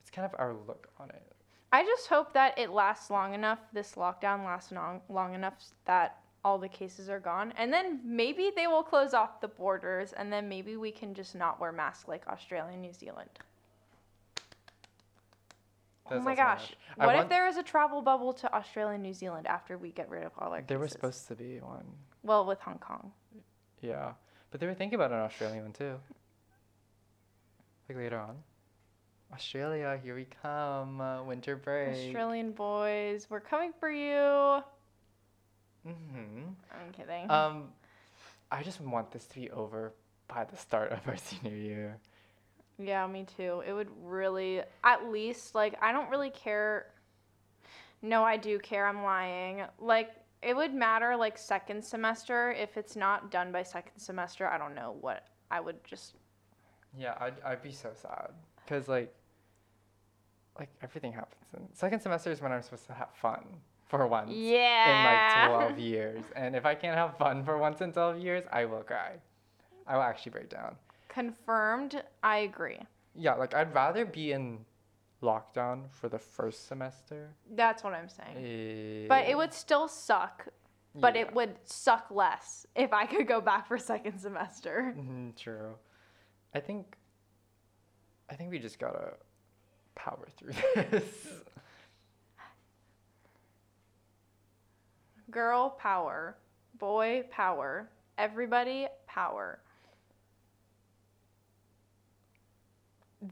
it's 0.00 0.10
kind 0.10 0.24
of 0.24 0.38
our 0.38 0.54
look 0.54 0.88
on 1.00 1.10
it. 1.10 1.31
I 1.72 1.84
just 1.84 2.06
hope 2.08 2.34
that 2.34 2.58
it 2.58 2.70
lasts 2.70 3.08
long 3.10 3.32
enough, 3.34 3.58
this 3.72 3.92
lockdown 3.94 4.44
lasts 4.44 4.70
long, 4.72 5.00
long 5.08 5.34
enough 5.34 5.54
that 5.86 6.18
all 6.44 6.58
the 6.58 6.68
cases 6.68 7.08
are 7.08 7.20
gone. 7.20 7.52
And 7.56 7.72
then 7.72 8.00
maybe 8.04 8.50
they 8.54 8.66
will 8.66 8.82
close 8.82 9.14
off 9.14 9.40
the 9.40 9.48
borders 9.48 10.12
and 10.12 10.30
then 10.32 10.48
maybe 10.48 10.76
we 10.76 10.90
can 10.90 11.14
just 11.14 11.34
not 11.34 11.58
wear 11.60 11.72
masks 11.72 12.08
like 12.08 12.26
Australia 12.28 12.72
and 12.74 12.82
New 12.82 12.92
Zealand. 12.92 13.30
Oh 16.10 16.20
my 16.20 16.34
gosh. 16.34 16.60
nice. 16.60 16.76
I 16.98 17.06
What 17.06 17.14
if 17.14 17.18
want- 17.20 17.30
there 17.30 17.46
is 17.46 17.56
a 17.56 17.62
travel 17.62 18.02
bubble 18.02 18.34
to 18.34 18.54
Australia 18.54 18.94
and 18.94 19.02
New 19.02 19.14
Zealand 19.14 19.46
after 19.46 19.78
we 19.78 19.92
get 19.92 20.10
rid 20.10 20.24
of 20.24 20.32
all 20.38 20.52
our 20.52 20.60
There 20.62 20.78
was 20.78 20.92
supposed 20.92 21.26
to 21.28 21.34
be 21.36 21.58
one. 21.60 21.86
Well, 22.22 22.44
with 22.44 22.60
Hong 22.60 22.78
Kong. 22.78 23.12
Yeah, 23.80 24.12
but 24.50 24.60
they 24.60 24.66
were 24.66 24.74
thinking 24.74 24.96
about 24.96 25.10
an 25.12 25.18
Australian 25.20 25.62
one 25.62 25.72
too. 25.72 25.98
Like 27.88 27.96
later 27.98 28.18
on. 28.18 28.42
Australia, 29.32 29.98
here 30.02 30.14
we 30.14 30.26
come. 30.42 31.00
Uh, 31.00 31.22
winter 31.24 31.56
break. 31.56 32.08
Australian 32.08 32.52
boys, 32.52 33.26
we're 33.30 33.40
coming 33.40 33.72
for 33.78 33.90
you. 33.90 34.62
hmm 35.84 36.42
I'm 36.70 36.92
kidding. 36.92 37.30
Um, 37.30 37.68
I 38.50 38.62
just 38.62 38.80
want 38.80 39.10
this 39.10 39.24
to 39.26 39.34
be 39.34 39.50
over 39.50 39.92
by 40.28 40.44
the 40.44 40.56
start 40.56 40.92
of 40.92 41.00
our 41.08 41.16
senior 41.16 41.56
year. 41.56 41.98
Yeah, 42.78 43.06
me 43.06 43.26
too. 43.36 43.62
It 43.66 43.72
would 43.72 43.88
really, 44.02 44.62
at 44.84 45.10
least, 45.10 45.54
like, 45.54 45.76
I 45.80 45.92
don't 45.92 46.10
really 46.10 46.30
care. 46.30 46.86
No, 48.02 48.24
I 48.24 48.36
do 48.36 48.58
care. 48.58 48.86
I'm 48.86 49.02
lying. 49.02 49.62
Like, 49.78 50.10
it 50.42 50.56
would 50.56 50.74
matter, 50.74 51.16
like, 51.16 51.38
second 51.38 51.84
semester. 51.84 52.50
If 52.52 52.76
it's 52.76 52.96
not 52.96 53.30
done 53.30 53.52
by 53.52 53.62
second 53.62 53.98
semester, 53.98 54.46
I 54.48 54.58
don't 54.58 54.74
know 54.74 54.96
what 55.00 55.26
I 55.50 55.60
would 55.60 55.82
just. 55.84 56.16
Yeah, 56.98 57.14
I'd, 57.20 57.34
I'd 57.44 57.62
be 57.62 57.72
so 57.72 57.90
sad. 57.94 58.30
Because, 58.64 58.88
like, 58.88 59.14
like 60.58 60.68
everything 60.82 61.12
happens. 61.12 61.44
In 61.56 61.62
second 61.74 62.00
semester 62.00 62.30
is 62.30 62.40
when 62.40 62.52
I'm 62.52 62.62
supposed 62.62 62.86
to 62.86 62.92
have 62.94 63.10
fun 63.14 63.44
for 63.86 64.06
once 64.06 64.30
Yeah. 64.32 65.48
in 65.48 65.50
like 65.50 65.58
12 65.68 65.78
years. 65.92 66.24
And 66.36 66.54
if 66.56 66.64
I 66.66 66.74
can't 66.74 66.96
have 66.96 67.16
fun 67.16 67.44
for 67.44 67.58
once 67.58 67.80
in 67.80 67.92
12 67.92 68.18
years, 68.18 68.44
I 68.52 68.64
will 68.64 68.82
cry. 68.82 69.12
I 69.86 69.96
will 69.96 70.02
actually 70.02 70.32
break 70.32 70.48
down. 70.50 70.76
Confirmed. 71.08 72.02
I 72.22 72.38
agree. 72.38 72.78
Yeah, 73.14 73.34
like 73.34 73.54
I'd 73.54 73.74
rather 73.74 74.04
be 74.06 74.32
in 74.32 74.64
lockdown 75.22 75.90
for 75.90 76.08
the 76.08 76.18
first 76.18 76.66
semester. 76.68 77.30
That's 77.54 77.84
what 77.84 77.92
I'm 77.92 78.08
saying. 78.08 78.36
eh, 79.04 79.06
But 79.08 79.26
it 79.28 79.36
would 79.36 79.52
still 79.52 79.88
suck. 79.88 80.48
But 80.94 81.14
yeah. 81.14 81.22
it 81.22 81.34
would 81.34 81.54
suck 81.64 82.06
less 82.10 82.66
if 82.76 82.92
I 82.92 83.06
could 83.06 83.26
go 83.26 83.40
back 83.40 83.66
for 83.66 83.78
second 83.78 84.18
semester. 84.18 84.94
Mhm, 84.96 85.34
True. 85.36 85.76
I 86.54 86.60
think. 86.60 86.96
I 88.30 88.34
think 88.34 88.50
we 88.50 88.58
just 88.58 88.78
gotta 88.78 89.14
power 89.94 90.26
through 90.36 90.52
this. 90.90 91.04
Girl 95.30 95.70
power. 95.70 96.36
Boy 96.78 97.24
power. 97.30 97.88
Everybody 98.18 98.86
power. 99.06 99.60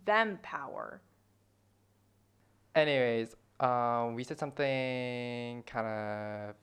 Them 0.05 0.38
power. 0.42 1.01
Anyways, 2.75 3.35
um, 3.59 4.14
we 4.14 4.25
said 4.25 4.38
something 4.38 5.62
kind 5.66 5.87
of. 5.87 6.55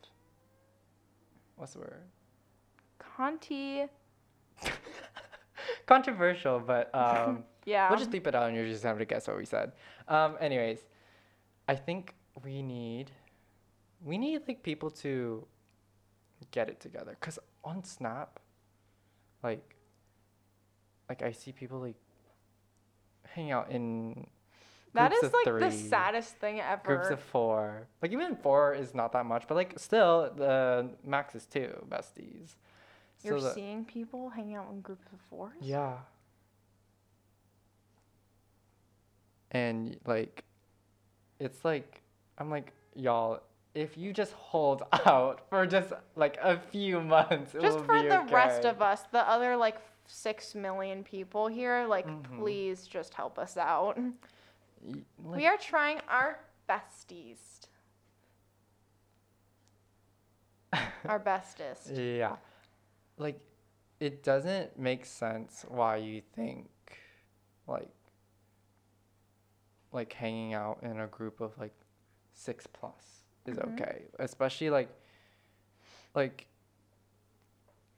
What's 1.56 1.74
the 1.74 1.80
word? 1.80 2.04
Conti. 3.00 3.84
Controversial, 5.88 6.60
but 6.60 6.90
um, 6.94 7.44
Yeah. 7.66 7.90
we'll 7.90 7.98
just 7.98 8.12
leave 8.12 8.28
it 8.28 8.36
out 8.36 8.48
and 8.48 8.56
you're 8.56 8.68
just 8.68 8.84
having 8.84 9.00
to 9.00 9.06
guess 9.06 9.28
what 9.28 9.38
we 9.38 9.46
said. 9.46 9.72
Um, 10.08 10.38
anyways, 10.40 10.80
I 11.68 11.76
think 11.76 12.14
we 12.44 12.62
need, 12.62 13.12
we 14.06 14.18
need 14.18 14.42
like 14.48 14.62
people 14.62 14.92
to 14.92 15.48
get 16.52 16.70
it 16.70 16.80
together. 16.80 17.18
Cause 17.20 17.40
on 17.64 17.84
Snap, 17.84 18.40
like, 19.44 19.76
like 21.10 21.24
I 21.24 21.32
see 21.32 21.52
people 21.52 21.80
like 21.80 21.96
hang 23.34 23.52
out 23.52 23.72
in 23.72 24.28
that 24.94 25.14
is 25.14 25.32
like 25.32 25.60
the 25.60 25.72
saddest 25.72 26.38
thing 26.38 26.60
ever. 26.60 26.82
groups 26.84 27.10
of 27.10 27.20
four. 27.20 27.88
Like 28.02 28.12
even 28.12 28.36
four 28.36 28.74
is 28.74 28.96
not 28.96 29.12
that 29.14 29.26
much, 29.26 29.44
but 29.48 29.56
like 29.56 29.78
still 29.78 30.32
the 30.36 30.90
max 31.04 31.36
is 31.36 31.46
two 31.46 31.86
besties. 31.90 32.56
You're 33.24 33.42
the- 33.42 33.54
seeing 33.54 33.84
people 33.86 34.30
hanging 34.30 34.56
out 34.56 34.70
in 34.72 34.82
groups 34.82 35.08
of 35.14 35.20
fours? 35.30 35.54
Yeah. 35.62 35.98
And 39.52 39.98
like, 40.06 40.44
it's 41.40 41.64
like, 41.64 42.02
I'm 42.38 42.50
like, 42.50 42.74
y'all, 42.96 43.42
if 43.74 43.98
you 43.98 44.12
just 44.14 44.34
hold 44.34 44.84
out 45.06 45.42
for 45.50 45.66
just 45.66 45.94
like 46.16 46.38
a 46.42 46.58
few 46.58 47.02
months, 47.02 47.56
it 47.56 47.62
Just 47.62 47.80
for 47.86 48.02
the 48.02 48.26
rest 48.32 48.66
of 48.66 48.82
us, 48.82 49.04
the 49.12 49.28
other 49.30 49.56
like 49.56 49.78
six 50.06 50.56
million 50.56 51.04
people 51.04 51.48
here, 51.48 51.86
like 51.88 52.08
Mhm. 52.08 52.40
please 52.40 52.88
just 52.88 53.14
help 53.14 53.38
us 53.40 53.58
out. 53.58 53.98
Y- 54.82 55.02
we 55.24 55.46
are 55.48 55.58
trying 55.58 56.00
our 56.08 56.40
besties. 56.70 57.38
our 61.06 61.20
bestest. 61.20 61.92
Yeah. 61.92 62.36
Like, 63.18 63.40
it 64.00 64.24
doesn't 64.24 64.78
make 64.78 65.06
sense 65.06 65.66
why 65.68 65.98
you 65.98 66.22
think, 66.36 66.70
like, 67.68 67.90
like 69.92 70.14
hanging 70.14 70.54
out 70.54 70.80
in 70.84 71.00
a 71.00 71.08
group 71.08 71.40
of 71.42 71.58
like 71.58 71.74
six 72.34 72.68
plus 72.68 73.24
is 73.46 73.58
Mhm. 73.58 73.74
okay. 73.74 74.04
Especially 74.20 74.70
like, 74.70 74.90
like, 76.14 76.48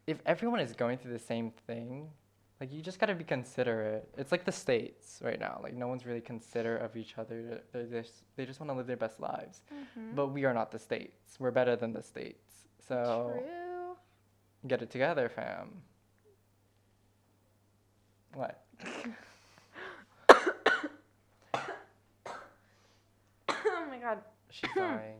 if 0.07 0.21
everyone 0.25 0.59
is 0.59 0.73
going 0.73 0.97
through 0.97 1.11
the 1.11 1.19
same 1.19 1.51
thing, 1.51 2.11
like 2.59 2.71
you 2.71 2.81
just 2.81 2.99
gotta 2.99 3.15
be 3.15 3.23
considerate. 3.23 4.07
It's 4.17 4.31
like 4.31 4.45
the 4.45 4.51
states 4.51 5.19
right 5.23 5.39
now. 5.39 5.59
Like 5.63 5.73
no 5.73 5.87
one's 5.87 6.05
really 6.05 6.21
considerate 6.21 6.81
of 6.81 6.95
each 6.95 7.17
other. 7.17 7.63
They 7.73 7.85
just 7.85 8.23
they 8.35 8.45
just 8.45 8.59
want 8.59 8.69
to 8.71 8.75
live 8.75 8.87
their 8.87 8.97
best 8.97 9.19
lives. 9.19 9.63
Mhm. 9.71 10.15
But 10.15 10.27
we 10.27 10.45
are 10.45 10.53
not 10.53 10.71
the 10.71 10.79
states. 10.79 11.39
We're 11.39 11.51
better 11.51 11.75
than 11.75 11.93
the 11.93 12.01
states. 12.03 12.67
So 12.79 13.31
True. 13.33 13.68
Get 14.67 14.81
it 14.81 14.89
together, 14.89 15.29
fam. 15.29 15.81
What? 18.33 18.63
oh 23.49 23.85
my 23.89 23.97
god. 24.01 24.19
She's 24.49 24.69
dying. 24.75 25.15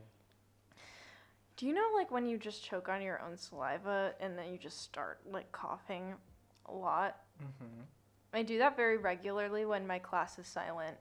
Do 1.57 1.65
you 1.65 1.73
know 1.73 1.89
like 1.95 2.11
when 2.11 2.25
you 2.25 2.37
just 2.37 2.63
choke 2.63 2.89
on 2.89 3.01
your 3.01 3.21
own 3.21 3.37
saliva 3.37 4.13
and 4.19 4.37
then 4.37 4.51
you 4.51 4.57
just 4.57 4.81
start 4.81 5.19
like 5.29 5.51
coughing 5.51 6.13
a 6.67 6.73
lot? 6.73 7.17
hmm 7.39 7.81
I 8.33 8.43
do 8.43 8.59
that 8.59 8.75
very 8.75 8.97
regularly 8.97 9.65
when 9.65 9.87
my 9.87 9.97
class 9.99 10.37
is 10.37 10.47
silent. 10.47 10.95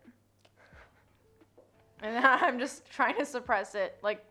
And 2.02 2.18
I'm 2.24 2.58
just 2.58 2.90
trying 2.90 3.16
to 3.18 3.26
suppress 3.26 3.74
it. 3.74 3.98
Like, 4.02 4.24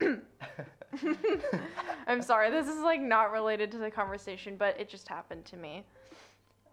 I'm 2.06 2.22
sorry, 2.22 2.50
this 2.50 2.68
is 2.68 2.80
like 2.80 3.00
not 3.00 3.32
related 3.32 3.70
to 3.72 3.78
the 3.78 3.90
conversation, 3.90 4.56
but 4.56 4.78
it 4.78 4.88
just 4.88 5.08
happened 5.08 5.44
to 5.46 5.56
me. 5.56 5.84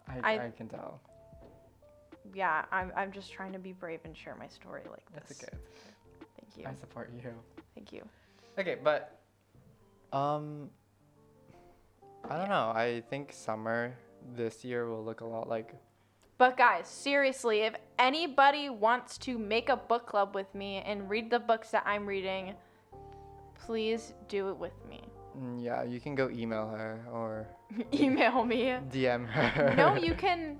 I, 0.08 0.34
I- 0.34 0.46
I, 0.46 0.50
can 0.50 0.68
tell. 0.68 1.00
Yeah, 2.34 2.64
I'm, 2.70 2.92
I'm 2.96 3.12
just 3.12 3.32
trying 3.32 3.52
to 3.52 3.58
be 3.58 3.72
brave 3.72 4.00
and 4.04 4.16
share 4.16 4.36
my 4.38 4.46
story 4.48 4.82
like 4.90 5.04
this. 5.12 5.38
That's 5.38 5.42
okay. 5.44 5.56
Thank 6.40 6.56
you. 6.56 6.70
I 6.70 6.74
support 6.80 7.10
you. 7.14 7.30
Thank 7.74 7.92
you. 7.92 8.02
Okay, 8.58 8.76
but 8.82 9.18
um 10.12 10.70
I 12.28 12.36
don't 12.38 12.48
know. 12.48 12.72
I 12.74 13.02
think 13.10 13.32
summer 13.32 13.94
this 14.36 14.64
year 14.64 14.86
will 14.88 15.04
look 15.04 15.20
a 15.20 15.24
lot 15.24 15.48
like 15.48 15.74
But 16.38 16.56
guys, 16.56 16.86
seriously, 16.86 17.60
if 17.62 17.74
anybody 17.98 18.70
wants 18.70 19.18
to 19.18 19.38
make 19.38 19.68
a 19.68 19.76
book 19.76 20.06
club 20.06 20.34
with 20.34 20.54
me 20.54 20.82
and 20.86 21.10
read 21.10 21.30
the 21.30 21.38
books 21.40 21.70
that 21.70 21.82
I'm 21.86 22.06
reading, 22.06 22.54
please 23.66 24.14
do 24.28 24.48
it 24.50 24.56
with 24.56 24.72
me. 24.88 25.00
Mm, 25.38 25.62
yeah, 25.64 25.82
you 25.82 26.00
can 26.00 26.14
go 26.14 26.28
email 26.30 26.68
her 26.68 27.04
or 27.10 27.46
Email 27.94 28.44
me. 28.44 28.76
DM 28.90 29.26
her. 29.26 29.74
no, 29.76 29.94
you 30.08 30.14
can. 30.14 30.58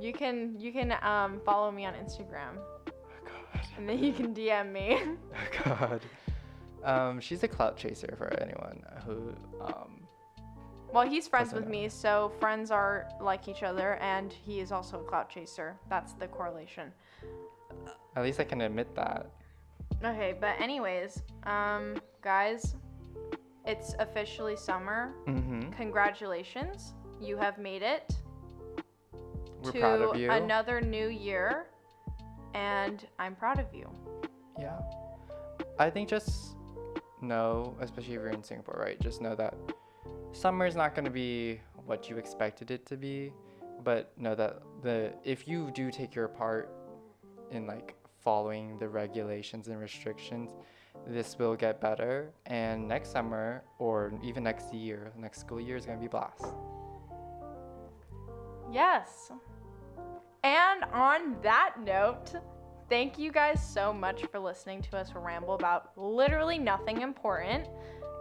You 0.00 0.12
can 0.12 0.56
you 0.58 0.72
can 0.72 0.92
um 1.02 1.40
follow 1.44 1.70
me 1.70 1.84
on 1.86 1.94
Instagram, 1.94 2.56
Oh 2.58 2.92
God. 3.24 3.60
and 3.76 3.88
then 3.88 4.02
you 4.02 4.12
can 4.12 4.34
DM 4.34 4.72
me. 4.72 4.98
Oh 5.34 5.64
God. 5.64 6.00
Um, 6.84 7.18
she's 7.20 7.42
a 7.44 7.48
clout 7.48 7.76
chaser 7.78 8.14
for 8.18 8.32
anyone 8.42 8.82
who 9.06 9.32
um 9.60 10.00
well, 10.92 11.08
he's 11.08 11.26
friends 11.26 11.52
with 11.52 11.66
me, 11.66 11.88
so 11.88 12.30
friends 12.38 12.70
are 12.70 13.08
like 13.20 13.48
each 13.48 13.64
other, 13.64 13.94
and 13.96 14.32
he 14.32 14.60
is 14.60 14.70
also 14.70 15.00
a 15.00 15.02
clout 15.04 15.28
chaser. 15.28 15.76
That's 15.90 16.12
the 16.12 16.28
correlation. 16.28 16.92
at 18.14 18.22
least 18.22 18.38
I 18.38 18.44
can 18.44 18.60
admit 18.60 18.94
that. 18.94 19.26
Okay, 20.04 20.34
but 20.38 20.60
anyways, 20.60 21.22
um, 21.44 21.96
guys, 22.22 22.74
it's 23.64 23.94
officially 23.98 24.56
summer. 24.56 25.14
Mm-hmm. 25.26 25.70
Congratulations, 25.70 26.94
you 27.20 27.36
have 27.36 27.58
made 27.58 27.82
it 27.82 28.14
We're 29.62 29.72
to 29.72 29.80
proud 29.80 30.02
of 30.02 30.16
you. 30.16 30.30
another 30.30 30.80
new 30.80 31.08
year, 31.08 31.66
and 32.54 33.06
I'm 33.18 33.34
proud 33.34 33.58
of 33.58 33.72
you. 33.72 33.88
Yeah. 34.58 34.78
I 35.78 35.90
think 35.90 36.08
just 36.08 36.56
know, 37.20 37.74
especially 37.80 38.14
if 38.14 38.20
you're 38.20 38.28
in 38.28 38.42
Singapore, 38.42 38.78
right? 38.78 39.00
Just 39.00 39.20
know 39.20 39.34
that 39.34 39.54
summer 40.32 40.66
is 40.66 40.76
not 40.76 40.94
going 40.94 41.04
to 41.04 41.10
be 41.10 41.60
what 41.86 42.08
you 42.10 42.16
expected 42.18 42.70
it 42.70 42.86
to 42.86 42.96
be, 42.96 43.32
but 43.82 44.12
know 44.18 44.34
that 44.34 44.62
the 44.82 45.12
if 45.24 45.48
you 45.48 45.70
do 45.72 45.90
take 45.90 46.14
your 46.14 46.28
part 46.28 46.74
in 47.50 47.66
like 47.66 47.94
following 48.24 48.78
the 48.78 48.88
regulations 48.88 49.68
and 49.68 49.78
restrictions, 49.78 50.50
this 51.06 51.38
will 51.38 51.54
get 51.54 51.80
better 51.80 52.32
and 52.46 52.88
next 52.88 53.12
summer 53.12 53.62
or 53.78 54.12
even 54.22 54.42
next 54.42 54.72
year, 54.72 55.12
next 55.18 55.40
school 55.40 55.60
year 55.60 55.76
is 55.76 55.84
going 55.84 55.98
to 55.98 56.02
be 56.02 56.08
blast. 56.08 56.46
Yes. 58.72 59.30
And 60.42 60.84
on 60.92 61.36
that 61.42 61.74
note, 61.84 62.32
thank 62.88 63.18
you 63.18 63.30
guys 63.30 63.64
so 63.64 63.92
much 63.92 64.24
for 64.26 64.38
listening 64.38 64.82
to 64.82 64.96
us 64.96 65.12
ramble 65.14 65.54
about 65.54 65.92
literally 65.96 66.58
nothing 66.58 67.02
important. 67.02 67.68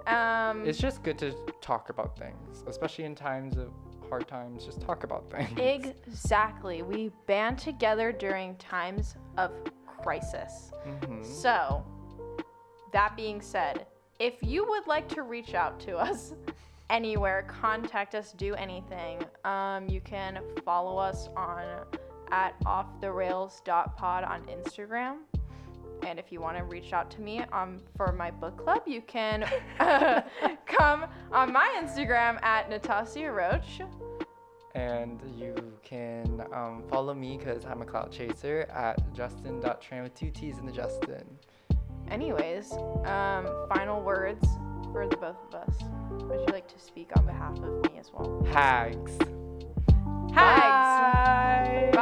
Um, 0.08 0.66
It's 0.66 0.80
just 0.80 1.02
good 1.04 1.18
to 1.20 1.34
talk 1.62 1.90
about 1.90 2.18
things, 2.18 2.64
especially 2.68 3.06
in 3.06 3.16
times 3.16 3.58
of 3.58 3.72
hard 4.10 4.28
times, 4.28 4.66
just 4.66 4.82
talk 4.82 5.04
about 5.04 5.32
things. 5.32 5.58
Exactly. 5.58 6.82
We 6.82 7.12
band 7.26 7.58
together 7.58 8.12
during 8.12 8.56
times 8.58 9.16
of 9.38 9.52
crisis. 10.04 10.72
Mhm. 10.86 11.26
So, 11.26 11.84
that 12.92 13.16
being 13.16 13.42
said, 13.42 13.88
if 14.20 14.36
you 14.42 14.68
would 14.68 14.86
like 14.88 15.08
to 15.10 15.24
reach 15.24 15.54
out 15.54 15.80
to 15.82 15.98
us 15.98 16.34
anywhere, 16.90 17.44
contact 17.48 18.14
us, 18.16 18.34
do 18.34 18.54
anything, 18.56 19.24
um, 19.46 19.88
you 19.88 20.02
can 20.02 20.40
follow 20.64 20.98
us 20.98 21.30
on 21.36 21.66
at 22.32 22.60
offtherails.pod 22.62 24.24
on 24.24 24.44
Instagram. 24.46 25.18
And 26.04 26.20
if 26.20 26.32
you 26.32 26.42
want 26.42 26.58
to 26.58 26.64
reach 26.64 26.92
out 26.92 27.10
to 27.12 27.22
me 27.22 27.42
um, 27.54 27.80
for 27.96 28.12
my 28.12 28.30
book 28.30 28.58
club, 28.58 28.82
you 28.86 29.02
can 29.02 29.46
come 30.66 31.06
on 31.32 31.54
my 31.54 31.80
Instagram 31.82 32.42
at 32.44 32.70
Natasha 32.70 33.32
Roach. 33.32 33.82
And 34.76 35.22
you 35.38 35.56
can 35.84 36.44
um, 36.54 36.84
follow 36.90 37.14
me 37.14 37.38
because 37.38 37.66
I'm 37.66 37.82
a 37.82 37.86
cloud 37.86 38.12
chaser 38.12 38.68
at 38.74 39.14
justin.tran 39.14 40.04
with 40.04 40.16
two 40.16 40.30
T's 40.32 40.58
in 40.58 40.66
the 40.66 40.72
Justin. 40.72 41.26
Anyways, 42.10 42.74
um, 43.06 43.48
final 43.70 44.02
words 44.02 44.46
for 44.92 45.08
the 45.08 45.18
both 45.18 45.38
of 45.48 45.56
us. 45.56 45.76
Would 46.12 46.40
you 46.40 46.54
like 46.54 46.68
to 46.68 46.80
speak 46.80 47.10
on 47.18 47.26
behalf 47.26 47.58
of 47.60 47.92
me 47.92 48.00
as 48.00 48.12
well? 48.14 48.46
Hags. 48.52 49.18
Hags! 50.34 51.96